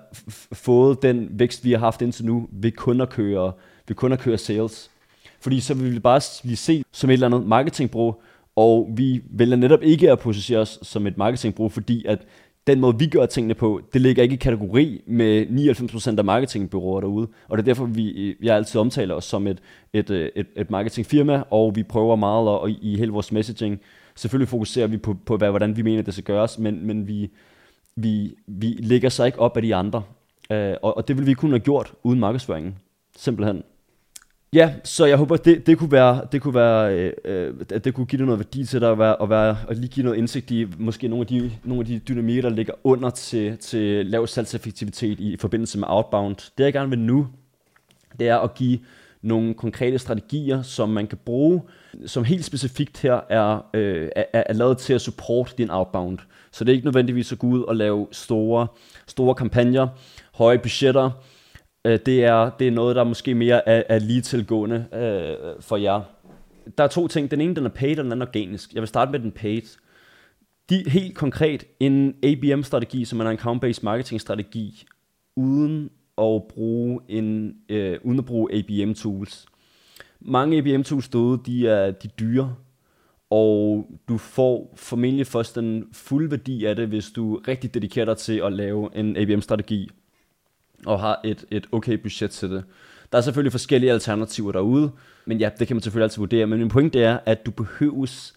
fået 0.53 1.01
den 1.01 1.29
vækst, 1.31 1.63
vi 1.63 1.71
har 1.71 1.79
haft 1.79 2.01
indtil 2.01 2.25
nu, 2.25 2.47
ved 2.51 2.71
kun 2.71 3.01
at 3.01 3.09
køre, 3.09 3.51
ved 3.87 3.95
kun 3.95 4.11
at 4.11 4.19
køre 4.19 4.37
sales. 4.37 4.91
Fordi 5.41 5.59
så 5.59 5.73
vil 5.73 5.93
vi 5.93 5.99
bare 5.99 6.21
blive 6.43 6.57
set 6.57 6.85
som 6.91 7.09
et 7.09 7.13
eller 7.13 7.27
andet 7.27 7.47
marketingbureau, 7.47 8.15
og 8.55 8.89
vi 8.95 9.21
vælger 9.29 9.55
netop 9.55 9.83
ikke 9.83 10.11
at 10.11 10.19
positionere 10.19 10.61
os 10.61 10.79
som 10.81 11.07
et 11.07 11.17
marketingbureau, 11.17 11.69
fordi 11.69 12.05
at 12.05 12.19
den 12.67 12.79
måde, 12.79 12.99
vi 12.99 13.07
gør 13.07 13.25
tingene 13.25 13.53
på, 13.53 13.81
det 13.93 14.01
ligger 14.01 14.23
ikke 14.23 14.33
i 14.33 14.37
kategori 14.37 15.01
med 15.07 15.45
99% 16.15 16.17
af 16.17 16.25
marketingbyråer 16.25 17.01
derude. 17.01 17.27
Og 17.47 17.57
det 17.57 17.63
er 17.63 17.65
derfor, 17.65 17.85
vi 17.85 18.35
jeg 18.41 18.55
altid 18.55 18.79
omtaler 18.79 19.15
os 19.15 19.25
som 19.25 19.47
et, 19.47 19.59
et, 19.93 20.09
et, 20.09 20.47
et 20.55 20.71
marketingfirma, 20.71 21.43
og 21.49 21.75
vi 21.75 21.83
prøver 21.83 22.15
meget 22.15 22.47
og 22.47 22.69
i 22.69 22.97
hele 22.97 23.11
vores 23.11 23.31
messaging. 23.31 23.79
Selvfølgelig 24.15 24.49
fokuserer 24.49 24.87
vi 24.87 24.97
på, 24.97 25.15
på 25.25 25.37
hvad, 25.37 25.49
hvordan 25.49 25.77
vi 25.77 25.81
mener, 25.81 26.01
det 26.01 26.13
skal 26.13 26.23
gøres, 26.23 26.59
men, 26.59 26.87
men 26.87 27.07
vi, 27.07 27.31
vi, 27.95 28.35
vi 28.47 28.67
lægger 28.79 29.09
sig 29.09 29.25
ikke 29.25 29.39
op 29.39 29.57
af 29.57 29.63
de 29.63 29.75
andre. 29.75 30.03
Uh, 30.49 30.57
og, 30.57 30.97
og 30.97 31.07
det 31.07 31.17
vil 31.17 31.25
vi 31.25 31.33
kun 31.33 31.49
have 31.49 31.59
gjort 31.59 31.93
uden 32.03 32.19
markedsføringen. 32.19 32.75
Simpelthen. 33.17 33.63
Ja, 34.53 34.73
så 34.83 35.05
jeg 35.05 35.17
håber, 35.17 35.37
det, 35.37 35.67
det 35.67 35.77
kunne 35.77 35.91
være, 35.91 36.21
det 36.31 36.41
kunne 36.41 36.53
være, 36.53 36.95
øh, 36.95 37.13
øh, 37.25 37.53
at 37.71 37.85
det 37.85 37.93
kunne 37.93 38.05
give 38.05 38.17
dig 38.17 38.25
noget 38.25 38.39
værdi 38.39 38.65
til 38.65 38.81
dig 38.81 38.91
at, 38.91 38.99
være, 38.99 39.21
at, 39.21 39.29
være, 39.29 39.57
at 39.69 39.77
lige 39.77 39.87
give 39.89 40.03
noget 40.03 40.17
indsigt 40.17 40.51
i 40.51 40.67
måske 40.77 41.07
nogle 41.07 41.21
af 41.21 41.27
de, 41.27 41.51
nogle 41.63 41.81
af 41.81 41.85
de 41.85 41.99
dynamikker, 41.99 42.41
der 42.41 42.49
ligger 42.49 42.73
under 42.83 43.09
til, 43.09 43.57
til 43.57 44.05
lav 44.05 44.27
salgseffektivitet 44.27 45.19
i 45.19 45.37
forbindelse 45.37 45.79
med 45.79 45.87
outbound. 45.89 46.35
Det 46.57 46.63
jeg 46.63 46.73
gerne 46.73 46.89
vil 46.89 46.99
nu, 46.99 47.27
det 48.19 48.27
er 48.27 48.37
at 48.37 48.53
give 48.53 48.79
nogle 49.21 49.53
konkrete 49.53 49.99
strategier, 49.99 50.61
som 50.61 50.89
man 50.89 51.07
kan 51.07 51.17
bruge, 51.25 51.61
som 52.05 52.23
helt 52.23 52.45
specifikt 52.45 53.01
her 53.01 53.19
er, 53.29 53.65
øh, 53.73 54.09
er, 54.15 54.25
er 54.33 54.53
lavet 54.53 54.77
til 54.77 54.93
at 54.93 55.01
supporte 55.01 55.53
din 55.57 55.69
outbound. 55.69 56.17
Så 56.51 56.63
det 56.63 56.71
er 56.71 56.75
ikke 56.75 56.85
nødvendigvis 56.85 57.31
at 57.31 57.39
gå 57.39 57.47
ud 57.47 57.63
og 57.63 57.75
lave 57.75 58.07
store, 58.11 58.67
store 59.07 59.35
kampagner, 59.35 59.87
høje 60.33 60.57
budgetter, 60.57 61.11
Øh, 61.87 61.99
det, 62.05 62.23
er, 62.23 62.49
det 62.49 62.67
er 62.67 62.71
noget, 62.71 62.95
der 62.95 63.03
måske 63.03 63.35
mere 63.35 63.69
er, 63.69 63.83
er 63.89 63.99
lige 63.99 64.21
tilgående 64.21 64.85
øh, 64.93 65.61
for 65.61 65.77
jer. 65.77 66.01
Der 66.77 66.83
er 66.83 66.87
to 66.87 67.07
ting. 67.07 67.31
Den 67.31 67.41
ene 67.41 67.55
den 67.55 67.65
er 67.65 67.69
paid, 67.69 67.99
og 67.99 68.03
den 68.03 68.11
anden 68.11 68.21
er 68.21 68.25
organisk. 68.25 68.73
Jeg 68.73 68.81
vil 68.81 68.87
starte 68.87 69.11
med 69.11 69.19
den 69.19 69.31
paid. 69.31 69.61
De, 70.69 70.89
helt 70.89 71.15
konkret, 71.15 71.65
en 71.79 72.15
ABM-strategi, 72.23 73.05
som 73.05 73.19
er 73.19 73.25
en 73.25 73.37
account-based 73.37 73.79
marketing-strategi, 73.83 74.85
uden 75.35 75.89
at 76.17 76.43
bruge, 76.49 76.99
en, 77.07 77.55
øh, 77.69 77.99
uden 78.03 78.19
at 78.19 78.25
bruge 78.25 78.53
ABM-tools. 78.53 79.45
Mange 80.19 80.57
ABM-tools 80.57 81.09
derude, 81.09 81.41
de 81.45 81.67
er 81.67 81.91
de 81.91 82.07
dyre, 82.07 82.55
og 83.29 83.85
du 84.09 84.17
får 84.17 84.73
formentlig 84.75 85.27
først 85.27 85.55
den 85.55 85.83
fulde 85.93 86.31
værdi 86.31 86.65
af 86.65 86.75
det, 86.75 86.87
hvis 86.87 87.09
du 87.09 87.41
rigtig 87.47 87.73
dedikerer 87.73 88.05
dig 88.05 88.17
til 88.17 88.41
at 88.45 88.53
lave 88.53 88.95
en 88.95 89.17
ABM-strategi 89.17 89.89
og 90.85 90.99
har 90.99 91.21
et, 91.23 91.45
et 91.51 91.67
okay 91.71 91.93
budget 91.93 92.31
til 92.31 92.49
det. 92.49 92.63
Der 93.11 93.17
er 93.17 93.21
selvfølgelig 93.21 93.51
forskellige 93.51 93.91
alternativer 93.91 94.51
derude, 94.51 94.91
men 95.25 95.37
ja, 95.37 95.49
det 95.59 95.67
kan 95.67 95.75
man 95.75 95.81
selvfølgelig 95.81 96.03
altid 96.03 96.19
vurdere. 96.19 96.47
Men 96.47 96.59
min 96.59 96.69
pointe 96.69 97.01
er, 97.01 97.19
at 97.25 97.45
du 97.45 97.51
behøves 97.51 98.33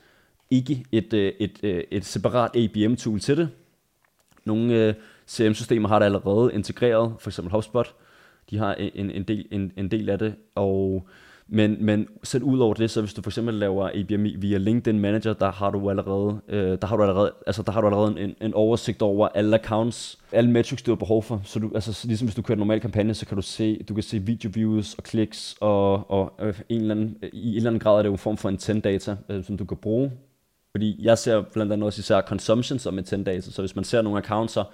ikke 0.50 0.84
et, 0.92 1.12
øh, 1.12 1.32
et, 1.40 1.58
et, 1.62 1.84
et 1.90 2.04
separat 2.04 2.56
ABM-tool 2.56 3.20
til 3.20 3.36
det. 3.36 3.48
Nogle 4.44 4.74
øh, 4.74 4.88
uh, 4.88 4.94
CRM-systemer 5.28 5.88
har 5.88 5.98
det 5.98 6.06
allerede 6.06 6.54
integreret, 6.54 7.14
for 7.18 7.30
eksempel 7.30 7.52
HubSpot. 7.52 7.94
De 8.50 8.58
har 8.58 8.74
en, 8.74 9.10
en, 9.10 9.22
del, 9.22 9.46
en, 9.50 9.72
en 9.76 9.90
del 9.90 10.08
af 10.08 10.18
det, 10.18 10.34
og 10.54 11.08
men, 11.52 11.76
men 11.80 12.08
selv 12.22 12.44
ud 12.44 12.58
over 12.58 12.74
det, 12.74 12.90
så 12.90 13.00
hvis 13.00 13.14
du 13.14 13.22
for 13.22 13.30
eksempel 13.30 13.54
laver 13.54 13.90
ABM 13.94 14.26
via 14.42 14.58
LinkedIn 14.58 14.98
Manager, 14.98 15.32
der 15.32 15.52
har 15.52 15.70
du 15.70 15.90
allerede, 15.90 16.40
øh, 16.48 16.78
der 16.80 16.86
har 16.86 16.96
du 16.96 17.02
allerede, 17.02 17.32
altså 17.46 17.62
der 17.62 17.72
har 17.72 17.80
du 17.80 17.86
allerede 17.86 18.20
en, 18.20 18.34
en 18.40 18.54
oversigt 18.54 19.02
over 19.02 19.28
alle 19.28 19.60
accounts, 19.60 20.18
alle 20.32 20.50
metrics, 20.50 20.82
du 20.82 20.90
har 20.90 20.96
behov 20.96 21.22
for. 21.22 21.40
Så 21.44 21.58
du, 21.58 21.70
altså 21.74 22.06
ligesom 22.06 22.26
hvis 22.28 22.34
du 22.34 22.42
kører 22.42 22.56
en 22.56 22.58
normal 22.58 22.80
kampagne, 22.80 23.14
så 23.14 23.26
kan 23.26 23.36
du 23.36 23.42
se, 23.42 23.82
du 23.82 23.94
kan 23.94 24.02
se 24.02 24.18
video 24.18 24.50
views 24.54 24.94
og 24.94 25.04
kliks, 25.04 25.56
og, 25.60 26.10
og 26.10 26.32
øh, 26.40 26.54
en 26.68 26.80
eller 26.80 26.94
anden, 26.94 27.16
i 27.32 27.50
en 27.50 27.56
eller 27.56 27.70
anden 27.70 27.80
grad 27.80 27.98
er 27.98 28.02
det 28.02 28.08
jo 28.08 28.12
en 28.12 28.18
form 28.18 28.36
for 28.36 28.48
intent 28.48 28.84
data, 28.84 29.16
øh, 29.28 29.44
som 29.44 29.56
du 29.56 29.64
kan 29.64 29.76
bruge. 29.76 30.12
Fordi 30.70 30.96
jeg 31.04 31.18
ser 31.18 31.42
blandt 31.52 31.72
andet 31.72 31.86
også 31.86 32.00
især 32.00 32.20
consumption 32.20 32.78
som 32.78 32.98
intent 32.98 33.26
data, 33.26 33.50
så 33.50 33.62
hvis 33.62 33.76
man 33.76 33.84
ser 33.84 34.02
nogle 34.02 34.18
accounts, 34.18 34.52
så 34.52 34.64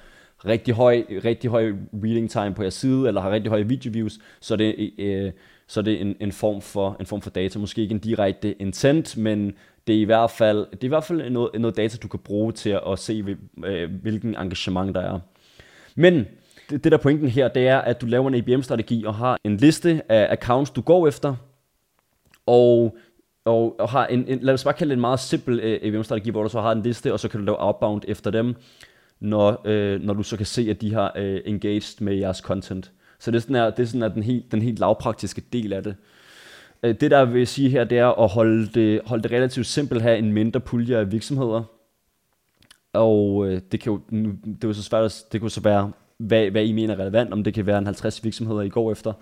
rigtig 0.44 0.74
høj, 0.74 1.04
rigtig 1.24 1.50
høj 1.50 1.72
reading 2.04 2.30
time 2.30 2.54
på 2.54 2.62
jeres 2.62 2.74
side, 2.74 3.08
eller 3.08 3.20
har 3.20 3.30
rigtig 3.30 3.50
høje 3.50 3.68
video 3.68 3.90
views, 3.92 4.18
så 4.40 4.54
er 4.54 4.58
det 4.58 4.90
øh, 4.98 5.32
så 5.68 5.80
er 5.80 5.84
det 5.84 6.00
en, 6.00 6.16
en, 6.20 6.32
form 6.32 6.60
for, 6.60 6.96
en 7.00 7.06
form 7.06 7.22
for 7.22 7.30
data. 7.30 7.58
Måske 7.58 7.82
ikke 7.82 7.92
en 7.92 7.98
direkte 7.98 8.62
intent, 8.62 9.16
men 9.16 9.54
det 9.86 9.96
er 9.96 10.00
i 10.00 10.04
hvert 10.04 10.30
fald, 10.30 10.58
det 10.58 10.80
er 10.80 10.84
i 10.84 10.88
hvert 10.88 11.04
fald 11.04 11.30
noget, 11.30 11.60
noget 11.60 11.76
data, 11.76 11.96
du 12.02 12.08
kan 12.08 12.20
bruge 12.20 12.52
til 12.52 12.80
at 12.86 12.98
se, 12.98 13.36
øh, 13.64 13.90
hvilken 14.02 14.36
engagement 14.36 14.94
der 14.94 15.00
er. 15.00 15.20
Men 15.94 16.26
det, 16.70 16.84
det 16.84 16.92
der 16.92 16.98
pointen 16.98 17.28
her, 17.28 17.48
det 17.48 17.68
er, 17.68 17.78
at 17.78 18.00
du 18.00 18.06
laver 18.06 18.28
en 18.28 18.34
ABM-strategi 18.34 19.04
og 19.04 19.14
har 19.14 19.38
en 19.44 19.56
liste 19.56 20.02
af 20.08 20.32
accounts, 20.32 20.70
du 20.70 20.80
går 20.80 21.08
efter, 21.08 21.36
og, 22.46 22.96
og, 23.44 23.80
og 23.80 23.88
har 23.88 24.06
en, 24.06 24.28
en, 24.28 24.38
lad 24.42 24.54
os 24.54 24.64
bare 24.64 24.74
kalde 24.74 24.90
det 24.90 24.96
en 24.96 25.00
meget 25.00 25.20
simpel 25.20 25.60
øh, 25.60 25.80
ABM-strategi, 25.82 26.30
hvor 26.30 26.42
du 26.42 26.48
så 26.48 26.60
har 26.60 26.72
en 26.72 26.82
liste, 26.82 27.12
og 27.12 27.20
så 27.20 27.28
kan 27.28 27.40
du 27.40 27.46
lave 27.46 27.64
outbound 27.64 28.02
efter 28.08 28.30
dem, 28.30 28.54
når, 29.20 29.62
øh, 29.64 30.00
når 30.02 30.14
du 30.14 30.22
så 30.22 30.36
kan 30.36 30.46
se, 30.46 30.66
at 30.70 30.80
de 30.80 30.94
har 30.94 31.12
øh, 31.16 31.40
engaged 31.44 32.00
med 32.00 32.14
jeres 32.14 32.38
content. 32.38 32.92
Så 33.18 33.30
det 33.30 33.36
er 33.36 33.40
sådan, 33.40 33.56
her, 33.56 33.70
det 33.70 33.82
er 33.82 33.86
sådan 33.86 34.02
her, 34.02 34.08
den, 34.08 34.22
helt, 34.22 34.52
den 34.52 34.62
helt 34.62 34.78
lavpraktiske 34.78 35.42
del 35.52 35.72
af 35.72 35.82
det. 35.82 35.96
Øh, 36.82 36.94
det 37.00 37.10
der 37.10 37.24
vil 37.24 37.46
sige 37.46 37.70
her, 37.70 37.84
det 37.84 37.98
er 37.98 38.22
at 38.22 38.28
holde 38.28 38.66
det, 38.66 39.00
holde 39.06 39.22
det 39.22 39.32
relativt 39.32 39.66
simpelt, 39.66 40.02
have 40.02 40.18
en 40.18 40.32
mindre 40.32 40.60
pulje 40.60 40.96
af 40.96 41.12
virksomheder. 41.12 41.62
Og 42.92 43.46
øh, 43.46 43.60
det 43.72 43.80
kan 43.80 43.92
jo, 43.92 44.00
det 44.44 44.64
er 44.64 44.68
jo 44.68 44.72
så 44.72 44.82
svært, 44.82 45.22
det 45.32 45.40
kunne 45.40 45.50
så 45.50 45.60
være, 45.60 45.92
hvad, 46.18 46.50
hvad 46.50 46.64
I 46.64 46.72
mener 46.72 46.94
er 46.94 46.98
relevant, 47.00 47.32
om 47.32 47.44
det 47.44 47.54
kan 47.54 47.66
være 47.66 47.78
en 47.78 47.86
50 47.86 48.24
virksomheder, 48.24 48.62
I 48.62 48.68
går 48.68 48.92
efter, 48.92 49.12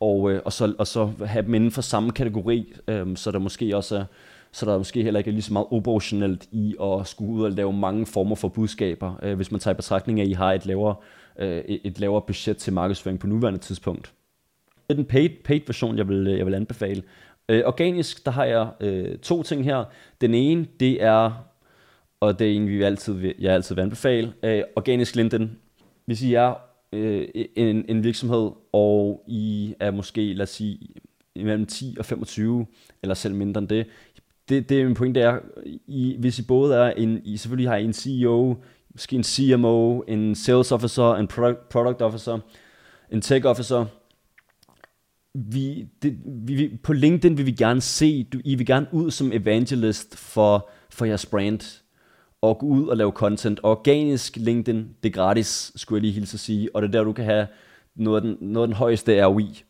og, 0.00 0.30
øh, 0.30 0.42
og, 0.44 0.52
så, 0.52 0.74
og 0.78 0.86
så 0.86 1.10
have 1.26 1.46
dem 1.46 1.54
inden 1.54 1.70
for 1.70 1.82
samme 1.82 2.10
kategori, 2.10 2.72
øh, 2.88 3.16
så 3.16 3.30
der 3.30 3.38
måske 3.38 3.76
også 3.76 3.96
er, 3.96 4.04
så 4.52 4.66
der 4.66 4.78
måske 4.78 5.02
heller 5.02 5.18
ikke 5.18 5.30
er 5.30 5.32
lige 5.32 5.42
så 5.42 5.52
meget 5.52 5.66
operationelt 5.70 6.48
i 6.52 6.76
at 6.82 7.06
skulle 7.06 7.32
ud 7.32 7.44
og 7.44 7.50
lave 7.50 7.72
mange 7.72 8.06
former 8.06 8.36
for 8.36 8.48
budskaber, 8.48 9.14
øh, 9.22 9.36
hvis 9.36 9.50
man 9.50 9.60
tager 9.60 9.74
i 9.74 9.76
betragtning 9.76 10.20
af, 10.20 10.24
at 10.24 10.30
I 10.30 10.32
har 10.32 10.52
et 10.52 10.66
lavere 10.66 10.94
øh, 11.38 11.58
et 11.66 12.00
lavere 12.00 12.22
budget 12.26 12.56
til 12.56 12.72
markedsføring 12.72 13.20
på 13.20 13.26
nuværende 13.26 13.60
tidspunkt. 13.60 14.12
Det 14.88 14.94
er 14.94 14.94
den 14.94 15.04
paid, 15.04 15.30
paid 15.44 15.60
version, 15.66 15.98
jeg 15.98 16.08
vil, 16.08 16.24
jeg 16.24 16.46
vil 16.46 16.54
anbefale. 16.54 17.02
Øh, 17.48 17.62
organisk, 17.66 18.24
der 18.24 18.30
har 18.30 18.44
jeg 18.44 18.68
øh, 18.80 19.18
to 19.18 19.42
ting 19.42 19.64
her. 19.64 19.84
Den 20.20 20.34
ene, 20.34 20.66
det 20.80 21.02
er, 21.02 21.46
og 22.20 22.38
det 22.38 22.46
er 22.46 22.56
en, 22.56 22.68
vi 22.68 22.82
altid, 22.82 23.34
jeg 23.38 23.54
altid 23.54 23.74
vil 23.74 23.82
anbefale, 23.82 24.32
øh, 24.42 24.62
organisk 24.76 25.16
LinkedIn. 25.16 25.50
Hvis 26.04 26.22
I 26.22 26.34
er 26.34 26.54
øh, 26.92 27.28
en, 27.56 27.84
en 27.88 28.04
virksomhed, 28.04 28.50
og 28.72 29.24
I 29.28 29.74
er 29.80 29.90
måske, 29.90 30.32
lad 30.32 30.42
os 30.42 30.50
sige, 30.50 30.78
mellem 31.36 31.66
10 31.66 31.96
og 31.98 32.04
25, 32.04 32.66
eller 33.02 33.14
selv 33.14 33.34
mindre 33.34 33.58
end 33.58 33.68
det, 33.68 33.86
det, 34.48 34.68
det 34.68 34.80
er 34.80 34.84
min 34.84 34.94
pointe, 34.94 35.20
er, 35.20 35.38
I, 35.86 36.16
hvis 36.18 36.38
I 36.38 36.46
både 36.46 36.76
er 36.76 36.90
en, 36.90 37.20
I 37.24 37.36
selvfølgelig 37.36 37.70
har 37.70 37.76
en 37.76 37.92
CEO, 37.92 38.56
måske 38.92 39.16
en 39.16 39.24
CMO, 39.24 40.00
en 40.00 40.34
sales 40.34 40.72
officer, 40.72 41.14
en 41.14 41.28
product, 41.28 41.68
product 41.68 42.02
officer, 42.02 42.38
en 43.10 43.20
tech 43.20 43.46
officer, 43.46 43.86
vi, 45.34 45.86
det, 46.02 46.18
vi, 46.24 46.78
på 46.82 46.92
LinkedIn 46.92 47.36
vil 47.36 47.46
vi 47.46 47.52
gerne 47.52 47.80
se, 47.80 48.24
du, 48.24 48.40
I 48.44 48.54
vil 48.54 48.66
gerne 48.66 48.86
ud 48.92 49.10
som 49.10 49.32
evangelist 49.32 50.16
for, 50.16 50.70
for 50.90 51.04
jeres 51.04 51.26
brand, 51.26 51.82
og 52.42 52.58
gå 52.58 52.66
ud 52.66 52.88
og 52.88 52.96
lave 52.96 53.12
content. 53.12 53.60
Organisk 53.62 54.36
LinkedIn, 54.36 54.88
det 55.02 55.08
er 55.08 55.12
gratis, 55.12 55.72
skulle 55.76 55.96
jeg 55.96 56.02
lige 56.02 56.12
hilse 56.12 56.34
at 56.34 56.40
sige, 56.40 56.68
og 56.74 56.82
det 56.82 56.88
er 56.88 56.92
der, 56.92 57.04
du 57.04 57.12
kan 57.12 57.24
have 57.24 57.46
noget 57.94 58.16
af 58.16 58.22
den, 58.22 58.36
noget 58.40 58.64
af 58.64 58.68
den 58.68 58.76
højeste 58.76 59.24
ROI. 59.24 59.62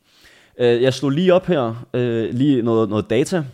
Øh, 0.58 0.82
jeg 0.82 0.94
slog 0.94 1.10
lige 1.10 1.34
op 1.34 1.46
her, 1.46 1.86
øh, 1.94 2.34
lige 2.34 2.62
noget, 2.62 2.88
noget 2.88 3.10
data, 3.10 3.44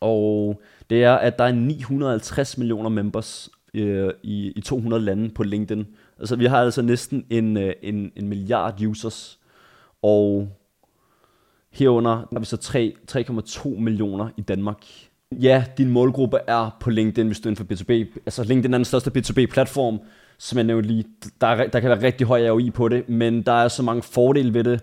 og 0.00 0.62
det 0.90 1.04
er, 1.04 1.14
at 1.14 1.38
der 1.38 1.44
er 1.44 1.52
950 1.52 2.58
millioner 2.58 2.88
members 2.88 3.50
øh, 3.74 4.10
i, 4.22 4.52
i 4.56 4.60
200 4.60 5.02
lande 5.02 5.30
på 5.30 5.42
LinkedIn. 5.42 5.86
Altså 6.18 6.36
vi 6.36 6.46
har 6.46 6.58
altså 6.58 6.82
næsten 6.82 7.26
en, 7.30 7.56
øh, 7.56 7.72
en, 7.82 8.12
en 8.16 8.28
milliard 8.28 8.82
users, 8.82 9.38
og 10.02 10.48
Herunder 11.72 12.16
har 12.32 12.38
vi 12.38 12.44
så 12.44 13.64
3,2 13.64 13.80
millioner 13.80 14.28
i 14.36 14.40
Danmark. 14.40 14.84
Ja, 15.40 15.64
din 15.78 15.90
målgruppe 15.90 16.38
er 16.46 16.76
på 16.80 16.90
LinkedIn, 16.90 17.26
hvis 17.26 17.40
du 17.40 17.48
er 17.48 17.50
inden 17.50 17.66
for 17.66 17.74
B2B. 17.74 18.20
Altså 18.26 18.44
LinkedIn 18.44 18.74
er 18.74 18.78
den 18.78 18.84
største 18.84 19.10
B2B-platform, 19.16 20.00
som 20.38 20.58
jeg 20.58 20.64
nævnte 20.64 20.88
lige. 20.88 21.04
Der, 21.40 21.46
er, 21.46 21.66
der 21.66 21.80
kan 21.80 21.90
være 21.90 22.02
rigtig 22.02 22.26
høj 22.26 22.48
ROI 22.48 22.70
på 22.70 22.88
det, 22.88 23.08
men 23.08 23.42
der 23.42 23.52
er 23.52 23.68
så 23.68 23.82
mange 23.82 24.02
fordele 24.02 24.54
ved 24.54 24.64
det. 24.64 24.80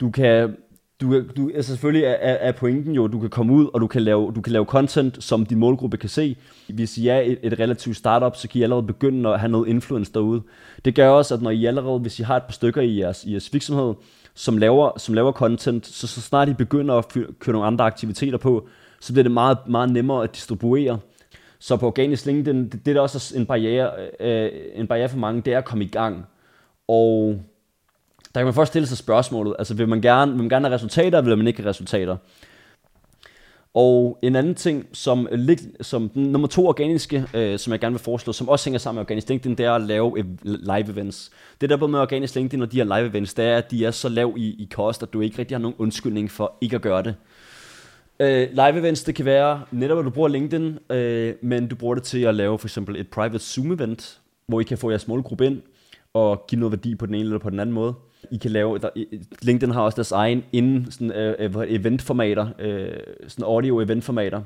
Du 0.00 0.10
kan, 0.10 0.56
du, 1.00 1.22
du, 1.36 1.50
altså 1.54 1.72
selvfølgelig 1.72 2.04
er, 2.04 2.14
er 2.16 2.52
pointen 2.52 2.92
jo, 2.92 3.04
at 3.04 3.12
du 3.12 3.20
kan 3.20 3.30
komme 3.30 3.52
ud, 3.52 3.68
og 3.74 3.80
du 3.80 3.86
kan, 3.86 4.02
lave, 4.02 4.32
du 4.34 4.40
kan 4.40 4.52
lave 4.52 4.64
content, 4.64 5.24
som 5.24 5.46
din 5.46 5.58
målgruppe 5.58 5.96
kan 5.96 6.08
se. 6.08 6.36
Hvis 6.68 6.98
I 6.98 7.08
er 7.08 7.18
et, 7.18 7.38
et 7.42 7.58
relativt 7.58 7.96
startup, 7.96 8.36
så 8.36 8.48
kan 8.48 8.60
I 8.60 8.62
allerede 8.62 8.86
begynde 8.86 9.30
at 9.30 9.40
have 9.40 9.50
noget 9.50 9.68
influence 9.68 10.12
derude. 10.12 10.42
Det 10.84 10.94
gør 10.94 11.08
også, 11.08 11.34
at 11.34 11.42
når 11.42 11.50
I 11.50 11.64
allerede, 11.64 11.98
hvis 11.98 12.18
I 12.20 12.22
har 12.22 12.36
et 12.36 12.42
par 12.42 12.52
stykker 12.52 12.82
i 12.82 12.98
jeres, 12.98 13.24
i 13.24 13.30
jeres 13.30 13.52
virksomhed, 13.52 13.94
som 14.34 14.58
laver, 14.58 14.98
som 14.98 15.14
laver 15.14 15.32
content, 15.32 15.86
så, 15.86 16.06
så 16.06 16.20
snart 16.20 16.48
I 16.48 16.54
begynder 16.54 16.94
at 16.94 17.08
køre 17.38 17.52
nogle 17.52 17.66
andre 17.66 17.84
aktiviteter 17.84 18.38
på, 18.38 18.68
så 19.00 19.12
bliver 19.12 19.22
det 19.22 19.32
meget, 19.32 19.58
meget 19.68 19.92
nemmere 19.92 20.24
at 20.24 20.34
distribuere. 20.34 20.98
Så 21.58 21.76
på 21.76 21.86
organisk 21.86 22.26
LinkedIn, 22.26 22.68
det, 22.68 22.86
det 22.86 22.96
er 22.96 23.00
også 23.00 23.36
en 23.36 23.46
barriere, 23.46 23.90
øh, 24.20 24.44
øh, 24.44 24.50
en 24.74 24.86
barriere 24.86 25.08
for 25.08 25.18
mange, 25.18 25.42
det 25.42 25.52
er 25.52 25.58
at 25.58 25.64
komme 25.64 25.84
i 25.84 25.88
gang. 25.88 26.26
Og 26.88 27.40
der 28.34 28.40
kan 28.40 28.44
man 28.44 28.54
først 28.54 28.72
stille 28.72 28.88
sig 28.88 28.98
spørgsmålet, 28.98 29.54
altså 29.58 29.74
vil 29.74 29.88
man 29.88 30.00
gerne, 30.00 30.32
vil 30.32 30.40
man 30.40 30.48
gerne 30.48 30.68
have 30.68 30.74
resultater, 30.74 31.18
eller 31.18 31.30
vil 31.30 31.38
man 31.38 31.46
ikke 31.46 31.62
have 31.62 31.68
resultater? 31.68 32.16
Og 33.74 34.18
en 34.22 34.36
anden 34.36 34.54
ting, 34.54 34.86
som, 34.92 35.28
som 35.80 36.08
den 36.08 36.22
nummer 36.22 36.48
to 36.48 36.66
organiske, 36.66 37.26
øh, 37.34 37.58
som 37.58 37.72
jeg 37.72 37.80
gerne 37.80 37.94
vil 37.94 38.02
foreslå, 38.02 38.32
som 38.32 38.48
også 38.48 38.64
hænger 38.64 38.78
sammen 38.78 38.98
med 38.98 39.04
organisk 39.04 39.28
LinkedIn, 39.28 39.54
det 39.54 39.66
er 39.66 39.72
at 39.72 39.82
lave 39.82 40.24
live 40.44 40.90
events. 40.90 41.30
Det 41.60 41.70
der 41.70 41.76
både 41.76 41.90
med 41.90 42.00
organisk 42.00 42.34
LinkedIn 42.34 42.62
og 42.62 42.72
de 42.72 42.76
her 42.76 42.84
live 42.84 43.10
events, 43.10 43.34
det 43.34 43.44
er, 43.44 43.56
at 43.56 43.70
de 43.70 43.84
er 43.84 43.90
så 43.90 44.08
lav 44.08 44.34
i, 44.36 44.48
i 44.48 44.68
kost, 44.74 45.02
at 45.02 45.12
du 45.12 45.20
ikke 45.20 45.38
rigtig 45.38 45.56
har 45.56 45.62
nogen 45.62 45.76
undskyldning 45.78 46.30
for 46.30 46.56
ikke 46.60 46.76
at 46.76 46.82
gøre 46.82 47.02
det. 47.02 47.14
Øh, 48.20 48.48
live 48.50 48.78
events, 48.78 49.04
det 49.04 49.14
kan 49.14 49.24
være 49.24 49.62
netop, 49.70 49.98
at 49.98 50.04
du 50.04 50.10
bruger 50.10 50.28
LinkedIn, 50.28 50.78
øh, 50.90 51.34
men 51.42 51.68
du 51.68 51.76
bruger 51.76 51.94
det 51.94 52.04
til 52.04 52.22
at 52.22 52.34
lave 52.34 52.58
for 52.58 52.66
eksempel 52.66 52.96
et 52.96 53.08
private 53.08 53.38
Zoom-event, 53.38 54.18
hvor 54.46 54.60
I 54.60 54.64
kan 54.64 54.78
få 54.78 54.90
jeres 54.90 55.08
målgruppe 55.08 55.46
ind 55.46 55.62
og 56.12 56.44
give 56.48 56.60
noget 56.60 56.72
værdi 56.72 56.94
på 56.94 57.06
den 57.06 57.14
ene 57.14 57.24
eller 57.24 57.38
på 57.38 57.50
den 57.50 57.60
anden 57.60 57.74
måde. 57.74 57.94
I 58.30 58.36
kan 58.36 58.50
lave, 58.50 58.78
der, 58.78 58.88
LinkedIn 59.42 59.70
har 59.74 59.80
også 59.80 59.96
deres 59.96 60.12
egen 60.12 60.44
inden 60.52 60.90
sådan, 60.90 61.38
uh, 61.56 61.64
eventformater, 61.68 62.46
uh, 62.46 63.28
sådan 63.28 63.44
audio 63.44 63.80
eventformater. 63.80 64.42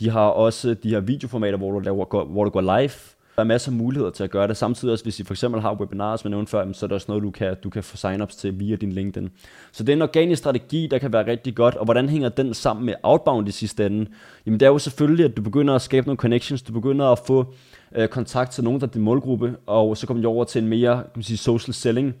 De 0.00 0.10
har 0.10 0.26
også 0.26 0.74
de 0.74 0.90
her 0.90 1.00
videoformater, 1.00 1.58
hvor 1.58 1.70
du, 1.70 1.78
laver, 1.78 2.24
hvor 2.24 2.44
du 2.44 2.50
går 2.50 2.60
live. 2.60 2.90
Der 3.36 3.42
er 3.42 3.46
masser 3.46 3.72
af 3.72 3.76
muligheder 3.76 4.10
til 4.10 4.24
at 4.24 4.30
gøre 4.30 4.48
det. 4.48 4.56
Samtidig 4.56 4.92
også, 4.92 5.04
hvis 5.04 5.20
I 5.20 5.24
for 5.24 5.34
eksempel 5.34 5.60
har 5.60 5.74
webinarer, 5.80 6.16
som 6.16 6.30
jeg 6.30 6.36
nævnte 6.36 6.50
før, 6.50 6.72
så 6.72 6.86
er 6.86 6.88
der 6.88 6.94
også 6.94 7.06
noget, 7.08 7.22
du 7.22 7.30
kan, 7.30 7.56
du 7.64 7.70
kan 7.70 7.82
få 7.82 7.96
sign-ups 7.96 8.36
til 8.38 8.60
via 8.60 8.76
din 8.76 8.92
LinkedIn. 8.92 9.30
Så 9.72 9.82
det 9.82 9.92
er 9.92 9.96
en 9.96 10.02
organisk 10.02 10.38
strategi, 10.38 10.88
der 10.90 10.98
kan 10.98 11.12
være 11.12 11.26
rigtig 11.26 11.54
godt. 11.54 11.74
Og 11.74 11.84
hvordan 11.84 12.08
hænger 12.08 12.28
den 12.28 12.54
sammen 12.54 12.86
med 12.86 12.94
outbound 13.02 13.48
i 13.48 13.50
sidste 13.50 13.86
ende? 13.86 14.06
Jamen 14.46 14.60
det 14.60 14.66
er 14.66 14.70
jo 14.70 14.78
selvfølgelig, 14.78 15.24
at 15.24 15.36
du 15.36 15.42
begynder 15.42 15.74
at 15.74 15.82
skabe 15.82 16.06
nogle 16.06 16.16
connections, 16.16 16.62
du 16.62 16.72
begynder 16.72 17.06
at 17.06 17.18
få 17.26 17.54
øh, 17.96 18.08
kontakt 18.08 18.50
til 18.50 18.64
nogen, 18.64 18.80
der 18.80 18.86
er 18.86 18.90
din 18.90 19.02
målgruppe, 19.02 19.56
og 19.66 19.96
så 19.96 20.06
kommer 20.06 20.22
du 20.22 20.28
over 20.28 20.44
til 20.44 20.62
en 20.62 20.68
mere 20.68 20.94
kan 20.96 21.10
man 21.14 21.22
sige, 21.22 21.36
social 21.36 21.74
selling, 21.74 22.14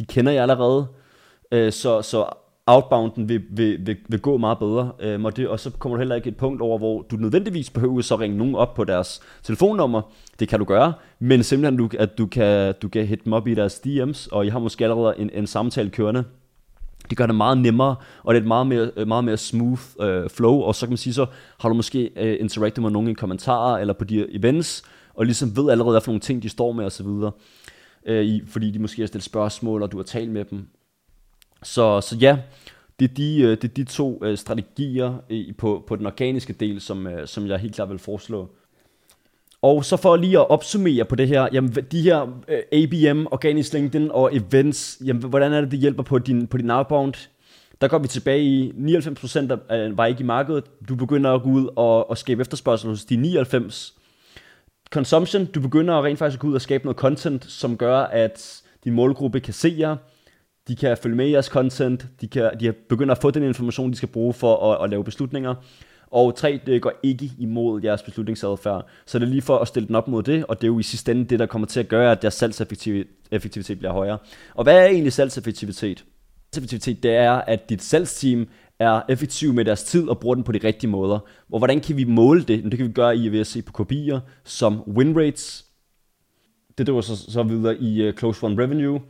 de 0.00 0.06
kender 0.06 0.32
jeg 0.32 0.42
allerede, 0.42 0.86
øh, 1.52 1.72
så, 1.72 2.02
så 2.02 2.24
outbounden 2.66 3.28
vil, 3.28 3.42
vil, 3.50 3.86
vil, 3.86 3.96
vil 4.08 4.20
gå 4.20 4.36
meget 4.36 4.58
bedre, 4.58 4.92
øh, 5.00 5.24
og, 5.24 5.36
det, 5.36 5.48
og 5.48 5.60
så 5.60 5.70
kommer 5.70 5.96
du 5.96 6.00
heller 6.00 6.14
ikke 6.14 6.28
et 6.28 6.36
punkt 6.36 6.62
over, 6.62 6.78
hvor 6.78 7.02
du 7.02 7.16
nødvendigvis 7.16 7.70
behøver 7.70 8.00
så 8.00 8.16
ringe 8.16 8.36
nogen 8.36 8.54
op 8.54 8.74
på 8.74 8.84
deres 8.84 9.20
telefonnummer, 9.42 10.02
det 10.40 10.48
kan 10.48 10.58
du 10.58 10.64
gøre, 10.64 10.92
men 11.18 11.42
simpelthen 11.42 11.78
du, 11.78 11.88
at 11.98 12.18
du 12.18 12.26
kan, 12.26 12.74
du 12.82 12.88
kan 12.88 13.06
hit 13.06 13.24
dem 13.24 13.32
op 13.32 13.48
i 13.48 13.54
deres 13.54 13.80
DM's, 13.86 14.28
og 14.32 14.46
I 14.46 14.48
har 14.48 14.58
måske 14.58 14.84
allerede 14.84 15.14
en, 15.18 15.30
en 15.34 15.46
samtale 15.46 15.90
kørende, 15.90 16.24
det 17.10 17.18
gør 17.18 17.26
det 17.26 17.34
meget 17.34 17.58
nemmere, 17.58 17.96
og 18.22 18.34
det 18.34 18.38
er 18.38 18.42
et 18.42 18.48
meget 18.48 18.66
mere, 18.66 18.90
øh, 18.96 19.08
meget 19.08 19.24
mere 19.24 19.36
smooth 19.36 19.82
øh, 20.00 20.30
flow, 20.30 20.60
og 20.60 20.74
så 20.74 20.86
kan 20.86 20.90
man 20.90 20.96
sige, 20.96 21.14
så 21.14 21.26
har 21.60 21.68
du 21.68 21.74
måske 21.74 22.10
øh, 22.16 22.36
interageret 22.40 22.82
med 22.82 22.90
nogen 22.90 23.08
i 23.08 23.14
kommentarer, 23.14 23.78
eller 23.78 23.94
på 23.94 24.04
de 24.04 24.36
events, 24.36 24.82
og 25.14 25.24
ligesom 25.24 25.56
ved 25.56 25.70
allerede, 25.70 25.92
hvad 25.92 26.00
for 26.00 26.10
nogle 26.10 26.20
ting 26.20 26.42
de 26.42 26.48
står 26.48 26.72
med 26.72 26.84
osv 26.84 27.06
øh, 28.06 28.24
i, 28.24 28.42
fordi 28.46 28.70
de 28.70 28.78
måske 28.78 29.02
har 29.02 29.06
stillet 29.06 29.24
spørgsmål, 29.24 29.82
og 29.82 29.92
du 29.92 29.96
har 29.96 30.04
talt 30.04 30.30
med 30.30 30.44
dem. 30.44 30.68
Så, 31.62 32.00
så 32.00 32.16
ja, 32.16 32.38
det 33.00 33.10
er 33.10 33.14
de, 33.14 33.40
øh, 33.40 33.50
det 33.50 33.64
er 33.64 33.74
de 33.74 33.84
to 33.84 34.24
øh, 34.24 34.38
strategier 34.38 35.14
øh, 35.30 35.54
på, 35.58 35.84
på 35.86 35.96
den 35.96 36.06
organiske 36.06 36.52
del, 36.52 36.80
som, 36.80 37.06
øh, 37.06 37.28
som 37.28 37.46
jeg 37.46 37.58
helt 37.58 37.74
klart 37.74 37.90
vil 37.90 37.98
foreslå. 37.98 38.50
Og 39.62 39.84
så 39.84 39.96
for 39.96 40.16
lige 40.16 40.38
at 40.38 40.50
opsummere 40.50 41.04
på 41.04 41.14
det 41.14 41.28
her, 41.28 41.48
jamen 41.52 41.70
de 41.72 42.02
her 42.02 42.42
øh, 42.48 42.62
ABM, 42.72 43.26
Organisk 43.30 43.72
LinkedIn 43.72 44.10
og 44.10 44.36
events, 44.36 45.02
jamen 45.04 45.22
hvordan 45.22 45.52
er 45.52 45.60
det, 45.60 45.70
det 45.70 45.78
hjælper 45.78 46.02
på 46.02 46.18
din, 46.18 46.46
på 46.46 46.56
din 46.56 46.70
outbound? 46.70 47.14
Der 47.80 47.88
går 47.88 47.98
vi 47.98 48.08
tilbage 48.08 48.42
i 48.42 48.70
99% 48.70 49.94
var 49.94 50.06
ikke 50.06 50.20
i 50.20 50.24
markedet. 50.24 50.64
Du 50.88 50.94
begynder 50.94 51.30
at 51.30 51.42
gå 51.42 51.48
ud 51.48 51.68
og, 51.76 52.10
og 52.10 52.18
skabe 52.18 52.40
efterspørgsel 52.40 52.90
hos 52.90 53.04
de 53.04 53.16
99 53.16 53.99
consumption, 54.90 55.46
du 55.46 55.60
begynder 55.60 56.04
rent 56.04 56.18
faktisk 56.18 56.36
at 56.36 56.40
gå 56.40 56.48
ud 56.48 56.54
og 56.54 56.60
skabe 56.60 56.84
noget 56.84 56.96
content, 56.96 57.44
som 57.44 57.76
gør, 57.76 57.98
at 57.98 58.62
din 58.84 58.92
målgruppe 58.92 59.40
kan 59.40 59.54
se 59.54 59.74
jer, 59.78 59.96
de 60.68 60.76
kan 60.76 60.96
følge 60.96 61.16
med 61.16 61.26
i 61.26 61.32
jeres 61.32 61.46
content, 61.46 62.06
de, 62.20 62.28
kan, 62.28 62.50
de 62.60 62.72
begynder 62.72 63.14
at 63.14 63.20
få 63.20 63.30
den 63.30 63.42
information, 63.42 63.90
de 63.90 63.96
skal 63.96 64.08
bruge 64.08 64.32
for 64.32 64.72
at, 64.72 64.84
at 64.84 64.90
lave 64.90 65.04
beslutninger. 65.04 65.54
Og 66.10 66.36
tre, 66.36 66.60
det 66.66 66.82
går 66.82 66.92
ikke 67.02 67.30
imod 67.38 67.82
jeres 67.82 68.02
beslutningsadfærd. 68.02 68.86
Så 69.06 69.18
det 69.18 69.24
er 69.24 69.28
lige 69.28 69.42
for 69.42 69.58
at 69.58 69.68
stille 69.68 69.86
den 69.86 69.96
op 69.96 70.08
mod 70.08 70.22
det, 70.22 70.44
og 70.46 70.60
det 70.60 70.64
er 70.64 70.68
jo 70.68 70.78
i 70.78 70.82
sidste 70.82 71.12
ende 71.12 71.24
det, 71.24 71.38
der 71.38 71.46
kommer 71.46 71.66
til 71.66 71.80
at 71.80 71.88
gøre, 71.88 72.12
at 72.12 72.24
jeres 72.24 72.34
salgseffektivitet 72.34 73.78
bliver 73.78 73.92
højere. 73.92 74.18
Og 74.54 74.62
hvad 74.62 74.76
er 74.78 74.86
egentlig 74.86 75.12
salgseffektivitet? 75.12 76.04
Salgseffektivitet, 76.54 77.02
det 77.02 77.10
er, 77.16 77.32
at 77.32 77.68
dit 77.68 77.82
salgsteam 77.82 78.46
er 78.80 79.00
effektive 79.08 79.52
med 79.52 79.64
deres 79.64 79.84
tid 79.84 80.08
og 80.08 80.20
bruger 80.20 80.34
den 80.34 80.44
på 80.44 80.52
de 80.52 80.60
rigtige 80.64 80.90
måder. 80.90 81.18
Og 81.52 81.58
hvordan 81.58 81.80
kan 81.80 81.96
vi 81.96 82.04
måle 82.04 82.42
det? 82.42 82.64
Det 82.64 82.76
kan 82.76 82.86
vi 82.86 82.92
gøre 82.92 83.16
i 83.16 83.28
ved 83.28 83.40
at 83.40 83.46
se 83.46 83.62
på 83.62 83.72
kopier 83.72 84.20
som 84.44 84.82
win 84.88 85.16
rates. 85.16 85.64
Det 86.78 86.86
driver 86.86 87.00
så, 87.00 87.16
så 87.16 87.42
videre 87.42 87.76
i 87.76 88.02
øh, 88.02 88.14
close 88.14 88.42
run 88.42 88.60
revenue. 88.60 89.00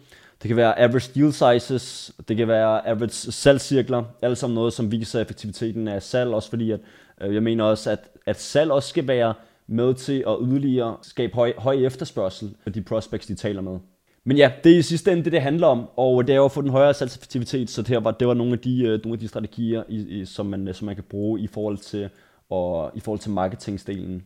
Det 0.42 0.48
kan 0.48 0.56
være 0.56 0.78
average 0.78 1.20
deal 1.20 1.32
sizes, 1.32 2.12
det 2.28 2.36
kan 2.36 2.48
være 2.48 2.88
average 2.88 3.32
salgscirkler, 3.32 4.04
alt 4.22 4.38
sammen 4.38 4.54
noget, 4.54 4.72
som 4.72 4.92
viser 4.92 5.20
effektiviteten 5.20 5.88
af 5.88 6.02
salg, 6.02 6.30
også 6.30 6.50
fordi 6.50 6.70
at, 6.70 6.80
øh, 7.20 7.34
jeg 7.34 7.42
mener 7.42 7.64
også, 7.64 7.90
at, 7.90 8.10
at 8.26 8.40
salg 8.40 8.70
også 8.70 8.88
skal 8.88 9.08
være 9.08 9.34
med 9.66 9.94
til 9.94 10.24
at 10.28 10.36
yderligere 10.42 10.96
skabe 11.02 11.34
høj, 11.34 11.52
høj 11.58 11.74
efterspørgsel 11.74 12.54
for 12.62 12.70
de 12.70 12.82
prospects, 12.82 13.26
de 13.26 13.34
taler 13.34 13.60
med. 13.60 13.78
Men 14.24 14.36
ja, 14.36 14.52
det 14.64 14.72
er 14.72 14.78
i 14.78 14.82
sidste 14.82 15.12
ende 15.12 15.24
det, 15.24 15.32
det 15.32 15.42
handler 15.42 15.66
om, 15.66 15.88
og 15.96 16.26
det 16.26 16.32
er 16.32 16.36
jo 16.36 16.44
at 16.44 16.52
få 16.52 16.62
den 16.62 16.70
højere 16.70 16.94
salgseffektivitet, 16.94 17.70
så 17.70 17.82
det, 17.82 17.88
her 17.88 18.00
var, 18.00 18.10
det 18.10 18.28
var 18.28 18.34
nogle 18.34 18.52
af 18.52 18.58
de, 18.58 18.82
øh, 18.82 19.00
nogle 19.04 19.12
af 19.12 19.18
de 19.18 19.28
strategier, 19.28 19.82
i, 19.88 20.20
i, 20.20 20.24
som, 20.24 20.46
man, 20.46 20.68
øh, 20.68 20.74
som 20.74 20.86
man 20.86 20.94
kan 20.94 21.04
bruge 21.10 21.40
i 21.40 21.46
forhold 21.46 21.78
til, 21.78 22.08
og, 22.50 22.90
i 22.94 23.00
forhold 23.00 23.20
til 23.20 23.30
marketingsdelen. 23.30 24.24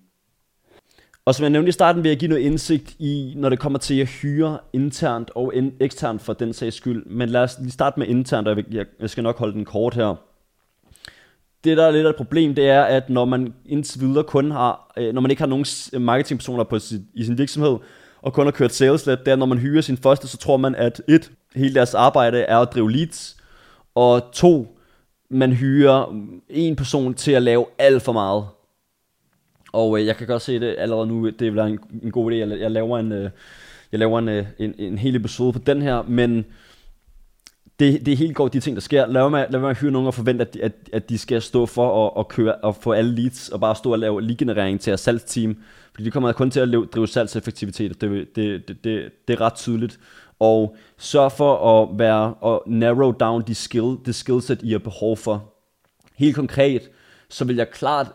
Og 1.24 1.34
som 1.34 1.42
jeg 1.42 1.50
nævnte 1.50 1.68
i 1.68 1.72
starten, 1.72 2.02
vil 2.02 2.08
jeg 2.08 2.18
give 2.18 2.28
noget 2.28 2.42
indsigt 2.42 2.96
i, 2.98 3.34
når 3.36 3.48
det 3.48 3.58
kommer 3.58 3.78
til 3.78 4.00
at 4.00 4.06
hyre 4.06 4.58
internt 4.72 5.30
og 5.34 5.52
eksternt 5.80 6.22
for 6.22 6.32
den 6.32 6.52
sags 6.52 6.76
skyld. 6.76 7.06
Men 7.06 7.28
lad 7.28 7.40
os 7.40 7.56
lige 7.60 7.70
starte 7.70 8.00
med 8.00 8.06
internt, 8.06 8.48
og 8.48 8.56
jeg, 8.70 8.86
jeg 9.00 9.10
skal 9.10 9.22
nok 9.22 9.38
holde 9.38 9.54
den 9.54 9.64
kort 9.64 9.94
her. 9.94 10.14
Det, 11.64 11.76
der 11.76 11.84
er 11.84 11.90
lidt 11.90 12.06
af 12.06 12.10
et 12.10 12.16
problem, 12.16 12.54
det 12.54 12.68
er, 12.68 12.82
at 12.82 13.10
når 13.10 13.24
man 13.24 13.54
indtil 13.66 14.00
videre 14.00 14.24
kun 14.24 14.50
har, 14.50 14.92
øh, 14.96 15.14
når 15.14 15.20
man 15.20 15.30
ikke 15.30 15.42
har 15.42 15.48
nogen 15.48 15.66
marketingpersoner 16.04 16.64
på 16.64 16.78
sit, 16.78 17.00
i 17.14 17.24
sin 17.24 17.38
virksomhed, 17.38 17.76
og 18.24 18.32
kun 18.32 18.46
har 18.46 18.52
kørt 18.52 18.72
sales 18.72 19.06
led, 19.06 19.16
det 19.16 19.28
er, 19.28 19.36
når 19.36 19.46
man 19.46 19.58
hyrer 19.58 19.80
sin 19.80 19.96
første, 19.96 20.28
så 20.28 20.36
tror 20.36 20.56
man, 20.56 20.74
at 20.74 21.02
et, 21.08 21.30
hele 21.54 21.74
deres 21.74 21.94
arbejde 21.94 22.38
er 22.38 22.58
at 22.58 22.68
drive 22.74 22.92
leads, 22.92 23.36
og 23.94 24.22
to, 24.32 24.78
man 25.30 25.52
hyrer 25.52 26.16
en 26.48 26.76
person 26.76 27.14
til 27.14 27.32
at 27.32 27.42
lave 27.42 27.66
alt 27.78 28.02
for 28.02 28.12
meget. 28.12 28.44
Og 29.72 29.98
øh, 29.98 30.06
jeg 30.06 30.16
kan 30.16 30.26
godt 30.26 30.42
se 30.42 30.60
det 30.60 30.74
allerede 30.78 31.06
nu, 31.06 31.30
det 31.30 31.58
er 31.58 31.64
en, 31.64 31.78
en 32.02 32.10
god 32.10 32.32
idé, 32.32 32.34
jeg, 32.34 32.60
jeg 32.60 32.70
laver 32.70 32.98
en, 32.98 33.12
øh, 33.12 33.30
jeg 33.92 33.98
laver 33.98 34.18
en, 34.18 34.28
øh, 34.28 34.46
en, 34.58 34.74
en 34.78 34.98
hel 34.98 35.16
episode 35.16 35.52
på 35.52 35.58
den 35.58 35.82
her, 35.82 36.02
men 36.02 36.44
det, 37.80 38.06
det 38.06 38.12
er 38.12 38.16
helt 38.16 38.36
godt 38.36 38.52
de 38.52 38.60
ting, 38.60 38.76
der 38.76 38.80
sker. 38.80 39.06
Lad 39.06 39.30
mig, 39.30 39.46
lad 39.50 39.60
mig 39.60 39.74
hyre 39.74 39.90
nogen 39.90 40.06
og 40.06 40.14
forvente, 40.14 40.44
at 40.44 40.54
de, 40.54 40.62
at, 40.62 40.72
at 40.92 41.08
de 41.08 41.18
skal 41.18 41.42
stå 41.42 41.66
for 41.66 42.06
at, 42.06 42.20
at 42.20 42.28
køre 42.28 42.54
og 42.54 42.76
få 42.76 42.92
alle 42.92 43.14
leads, 43.14 43.48
og 43.48 43.60
bare 43.60 43.76
stå 43.76 43.92
og 43.92 43.98
lave 43.98 44.22
lead-generering 44.22 44.80
til 44.80 44.90
jeres 44.90 45.00
salgsteam, 45.00 45.56
fordi 45.94 46.04
de 46.04 46.10
kommer 46.10 46.32
kun 46.32 46.50
til 46.50 46.60
at 46.60 46.68
leve, 46.68 46.86
drive 46.86 47.08
salgseffektivitet, 47.08 48.00
det, 48.00 48.36
det, 48.36 48.68
det, 48.68 48.84
det, 48.84 49.10
det 49.28 49.34
er 49.34 49.40
ret 49.40 49.54
tydeligt. 49.54 50.00
Og 50.38 50.76
sørg 50.98 51.32
for 51.32 51.82
at 51.82 51.98
være 51.98 52.34
og 52.34 52.62
narrow 52.66 53.12
down 53.12 53.42
de 53.46 53.54
skill, 53.54 53.96
det 54.06 54.14
skillset, 54.14 54.62
I 54.62 54.72
har 54.72 54.78
behov 54.78 55.16
for. 55.16 55.52
Helt 56.14 56.34
konkret, 56.34 56.90
så 57.28 57.44
vil 57.44 57.56
jeg 57.56 57.70
klart 57.70 58.06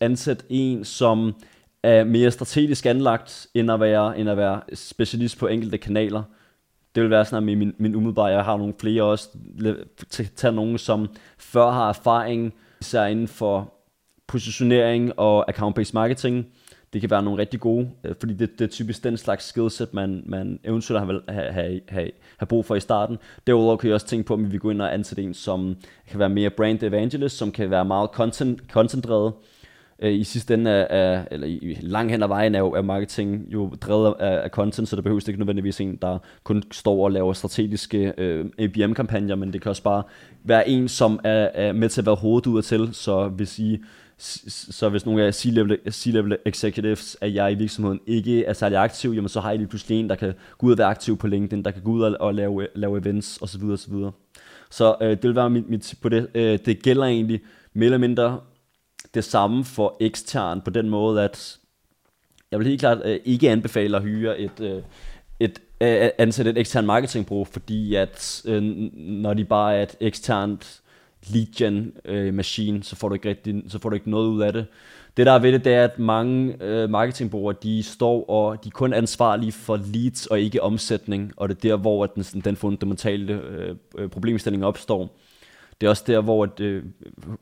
ansætte 0.00 0.44
en, 0.48 0.84
som 0.84 1.34
er 1.82 2.04
mere 2.04 2.30
strategisk 2.30 2.86
anlagt, 2.86 3.46
end 3.54 3.70
at 3.70 3.80
være, 3.80 4.18
end 4.18 4.30
at 4.30 4.36
være 4.36 4.60
specialist 4.74 5.38
på 5.38 5.46
enkelte 5.46 5.78
kanaler. 5.78 6.22
Det 6.94 7.02
vil 7.02 7.10
være 7.10 7.24
sådan, 7.24 7.48
at 7.48 7.58
min, 7.58 7.74
min 7.78 7.94
umiddelbare, 7.94 8.26
jeg 8.26 8.44
har 8.44 8.56
nogle 8.56 8.74
flere 8.80 9.02
også, 9.02 9.28
tage 10.36 10.52
nogen, 10.52 10.78
som 10.78 11.08
før 11.38 11.70
har 11.70 11.88
erfaring, 11.88 12.54
især 12.80 13.06
inden 13.06 13.28
for 13.28 13.72
positionering 14.26 15.18
og 15.18 15.50
account-based 15.50 15.90
marketing, 15.94 16.46
det 16.92 17.00
kan 17.00 17.10
være 17.10 17.22
nogle 17.22 17.40
rigtig 17.40 17.60
gode, 17.60 17.90
øh, 18.04 18.14
fordi 18.20 18.34
det, 18.34 18.58
det 18.58 18.64
er 18.64 18.68
typisk 18.68 19.04
den 19.04 19.16
slags 19.16 19.44
skillset, 19.44 19.94
man, 19.94 20.22
man 20.26 20.60
eventuelt 20.64 21.00
har, 21.00 21.32
have, 21.32 21.52
have, 21.52 21.80
have, 21.88 22.10
have 22.36 22.46
brug 22.46 22.64
for 22.64 22.74
i 22.74 22.80
starten. 22.80 23.18
Derudover 23.46 23.76
kan 23.76 23.88
jeg 23.88 23.94
også 23.94 24.06
tænke 24.06 24.26
på, 24.26 24.34
om 24.34 24.52
vi 24.52 24.58
går 24.58 24.70
ind 24.70 24.82
og 24.82 24.94
ansætte 24.94 25.22
en, 25.22 25.34
som 25.34 25.76
kan 26.08 26.18
være 26.18 26.28
mere 26.28 26.50
brand 26.50 26.82
evangelist, 26.82 27.36
som 27.36 27.52
kan 27.52 27.70
være 27.70 27.84
meget 27.84 28.10
content, 28.10 28.60
content-drevet. 28.70 29.32
Øh, 29.98 30.14
I 30.14 30.24
sidste 30.24 30.54
ende 30.54 30.70
er, 30.70 31.24
eller 31.30 31.46
i 31.46 31.78
lang 31.80 32.10
hen 32.10 32.22
ad 32.22 32.28
vejen 32.28 32.54
er, 32.54 32.58
jo, 32.58 32.72
er 32.72 32.82
marketing 32.82 33.46
jo 33.52 33.70
drevet 33.80 34.14
af, 34.20 34.42
af 34.44 34.50
content, 34.50 34.88
så 34.88 34.96
der 34.96 35.02
behøves 35.02 35.28
ikke 35.28 35.40
nødvendigvis 35.40 35.80
en, 35.80 35.96
der 36.02 36.18
kun 36.44 36.62
står 36.72 37.04
og 37.04 37.10
laver 37.10 37.32
strategiske 37.32 38.12
øh, 38.18 38.44
ABM-kampagner, 38.58 39.34
men 39.34 39.52
det 39.52 39.62
kan 39.62 39.70
også 39.70 39.82
bare 39.82 40.02
være 40.44 40.68
en, 40.68 40.88
som 40.88 41.20
er, 41.24 41.48
er 41.54 41.72
med 41.72 41.88
til 41.88 42.00
at 42.00 42.06
være 42.06 42.14
hovedet 42.14 42.46
ud 42.46 42.62
til, 42.62 42.88
så 42.92 43.28
hvis 43.28 43.58
I 43.58 43.78
så 44.18 44.88
hvis 44.88 45.06
nogle 45.06 45.24
af 45.24 45.34
C-level, 45.34 45.78
C-level 45.90 46.36
executives 46.46 47.16
af 47.20 47.32
jer 47.34 47.48
i 47.48 47.54
virksomheden 47.54 48.00
ikke 48.06 48.44
er 48.44 48.52
særlig 48.52 48.78
aktiv, 48.78 49.12
jamen 49.12 49.28
så 49.28 49.40
har 49.40 49.52
I 49.52 49.56
lige 49.56 49.66
pludselig 49.66 50.00
en, 50.00 50.08
der 50.08 50.14
kan 50.14 50.34
gå 50.58 50.66
ud 50.66 50.72
og 50.72 50.78
være 50.78 50.86
aktiv 50.86 51.18
på 51.18 51.26
LinkedIn, 51.26 51.64
der 51.64 51.70
kan 51.70 51.82
gå 51.82 51.90
ud 51.90 52.02
og, 52.02 52.16
og 52.20 52.34
lave, 52.34 52.66
lave 52.74 52.98
events 52.98 53.38
osv. 53.42 53.62
osv. 53.62 53.94
Så 54.70 54.96
øh, 55.00 55.10
det 55.10 55.22
vil 55.22 55.34
være 55.34 55.50
mit, 55.50 55.68
mit 55.68 55.94
på 56.02 56.08
det. 56.08 56.28
Øh, 56.34 56.58
det 56.64 56.82
gælder 56.82 57.04
egentlig 57.04 57.40
mere 57.72 57.84
eller 57.84 57.98
mindre 57.98 58.40
det 59.14 59.24
samme 59.24 59.64
for 59.64 59.96
ekstern 60.00 60.60
på 60.60 60.70
den 60.70 60.88
måde, 60.88 61.22
at 61.22 61.58
jeg 62.50 62.58
vil 62.58 62.68
helt 62.68 62.80
klart 62.80 62.98
øh, 63.04 63.20
ikke 63.24 63.50
anbefale 63.50 63.96
at 63.96 64.02
hyre 64.02 64.38
et, 64.38 64.60
øh, 64.60 64.82
et 65.40 65.58
øh, 65.80 66.08
ansætte 66.18 66.50
et 66.50 66.58
ekstern 66.58 66.86
marketingbureau, 66.86 67.44
fordi 67.44 67.94
at 67.94 68.42
øh, 68.44 68.62
når 68.94 69.34
de 69.34 69.44
bare 69.44 69.76
er 69.76 69.82
et 69.82 69.96
eksternt 70.00 70.82
lead 71.30 71.46
gen 71.56 71.92
øh, 72.04 72.34
machine, 72.34 72.82
så 72.82 72.96
får 72.96 73.08
du 73.08 73.14
ikke 73.14 73.28
rigtig, 73.28 73.62
så 73.68 73.78
får 73.78 73.88
du 73.88 73.94
ikke 73.94 74.10
noget 74.10 74.28
ud 74.28 74.42
af 74.42 74.52
det. 74.52 74.66
Det 75.16 75.26
der 75.26 75.32
er 75.32 75.38
ved 75.38 75.52
det, 75.52 75.64
det 75.64 75.74
er, 75.74 75.84
at 75.84 75.98
mange 75.98 76.64
øh, 76.64 76.90
marketingbrugere, 76.90 77.56
de 77.62 77.82
står 77.82 78.30
og 78.30 78.64
de 78.64 78.68
er 78.68 78.70
kun 78.70 78.92
ansvarlige 78.92 79.52
for 79.52 79.80
leads 79.94 80.26
og 80.26 80.40
ikke 80.40 80.62
omsætning, 80.62 81.32
og 81.36 81.48
det 81.48 81.56
er 81.56 81.60
der, 81.60 81.76
hvor 81.76 82.06
den, 82.06 82.22
den 82.22 82.56
fundamentale 82.56 83.32
øh, 83.32 83.76
øh, 83.98 84.08
problemstilling 84.08 84.64
opstår. 84.64 85.18
Det 85.80 85.86
er 85.86 85.90
også 85.90 86.04
der, 86.06 86.20
hvor 86.20 86.42
at, 86.44 86.60
øh, 86.60 86.84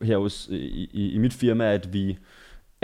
her 0.03 0.19
hos, 0.19 0.49
øh, 0.53 0.59
i, 0.59 0.91
i, 0.93 1.11
i 1.11 1.19
mit 1.19 1.33
firma, 1.33 1.73
at 1.75 1.93
vi 1.93 2.19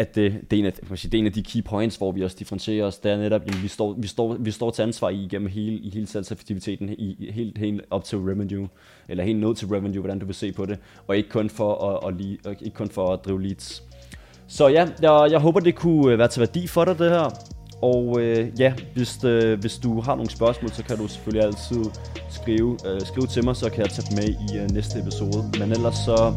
at 0.01 0.15
det, 0.15 0.33
det, 0.51 0.57
er 0.57 0.61
en 0.61 0.67
af, 0.67 0.73
man 0.89 0.99
sige, 0.99 1.11
det 1.11 1.19
er 1.19 1.21
en 1.21 1.27
af 1.27 1.33
de 1.33 1.43
key 1.43 1.65
points, 1.65 1.97
hvor 1.97 2.13
vi 2.13 2.25
også 2.25 2.37
differentierer 2.39 2.87
os, 2.87 2.99
det 2.99 3.13
er 3.13 3.17
netop, 3.17 3.43
at 3.47 3.63
vi 3.63 3.69
står, 3.69 3.95
vi 3.99 4.07
står, 4.07 4.37
vi 4.41 4.51
står 4.51 4.71
til 4.71 4.83
ansvar 4.83 5.09
i 5.09 5.29
gennem 5.31 5.49
hele, 5.49 5.77
i 5.77 5.91
hele 5.91 6.07
salgseffektiviteten, 6.07 6.89
i, 6.89 7.31
helt, 7.35 7.59
helt 7.59 7.83
op 7.91 8.05
til 8.05 8.19
revenue, 8.19 8.69
eller 9.09 9.25
helt 9.25 9.41
ned 9.41 9.55
til 9.55 9.69
revenue, 9.69 10.01
hvordan 10.01 10.19
du 10.19 10.27
vil 10.27 10.35
se 10.35 10.53
på 10.53 10.67
det, 10.67 10.79
og 11.07 11.17
ikke 11.17 11.29
kun 11.29 11.51
for 11.51 11.75
at, 11.89 12.15
at, 12.15 12.51
at, 12.53 12.63
ikke 12.63 12.77
kun 12.77 12.89
for 12.89 13.13
at 13.13 13.25
drive 13.25 13.43
leads. 13.43 13.83
Så 14.49 14.69
ja, 14.69 14.89
jeg, 15.03 15.29
jeg 15.31 15.41
håber, 15.41 15.61
det 15.61 15.75
kunne 15.75 16.13
øh, 16.13 16.19
være 16.19 16.29
til 16.29 16.41
værdi 16.41 16.67
for 16.67 16.85
dig, 16.85 16.99
det 16.99 17.11
her. 17.11 17.31
Og 17.83 18.21
øh, 18.21 18.61
ja, 18.61 18.73
hvis, 18.95 19.25
øh, 19.25 19.61
hvis 19.61 19.79
du 19.79 20.01
har 20.01 20.15
nogle 20.15 20.31
spørgsmål, 20.31 20.71
så 20.71 20.85
kan 20.85 20.97
du 20.97 21.09
selvfølgelig 21.09 21.47
altid 21.47 21.85
skrive, 22.31 22.79
øh, 22.87 23.01
skrive 23.01 23.27
til 23.27 23.45
mig, 23.45 23.57
så 23.57 23.71
kan 23.71 23.81
jeg 23.81 23.91
tage 23.91 24.07
dem 24.11 24.17
med 24.17 24.29
i 24.29 24.59
øh, 24.59 24.71
næste 24.71 24.99
episode. 24.99 25.51
Men 25.59 25.73
ellers 25.73 25.95
så 25.95 26.33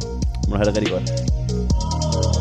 må 0.50 0.56
du 0.56 0.56
have 0.56 0.66
det 0.66 0.78
rigtig 0.78 0.94
godt. 0.94 2.33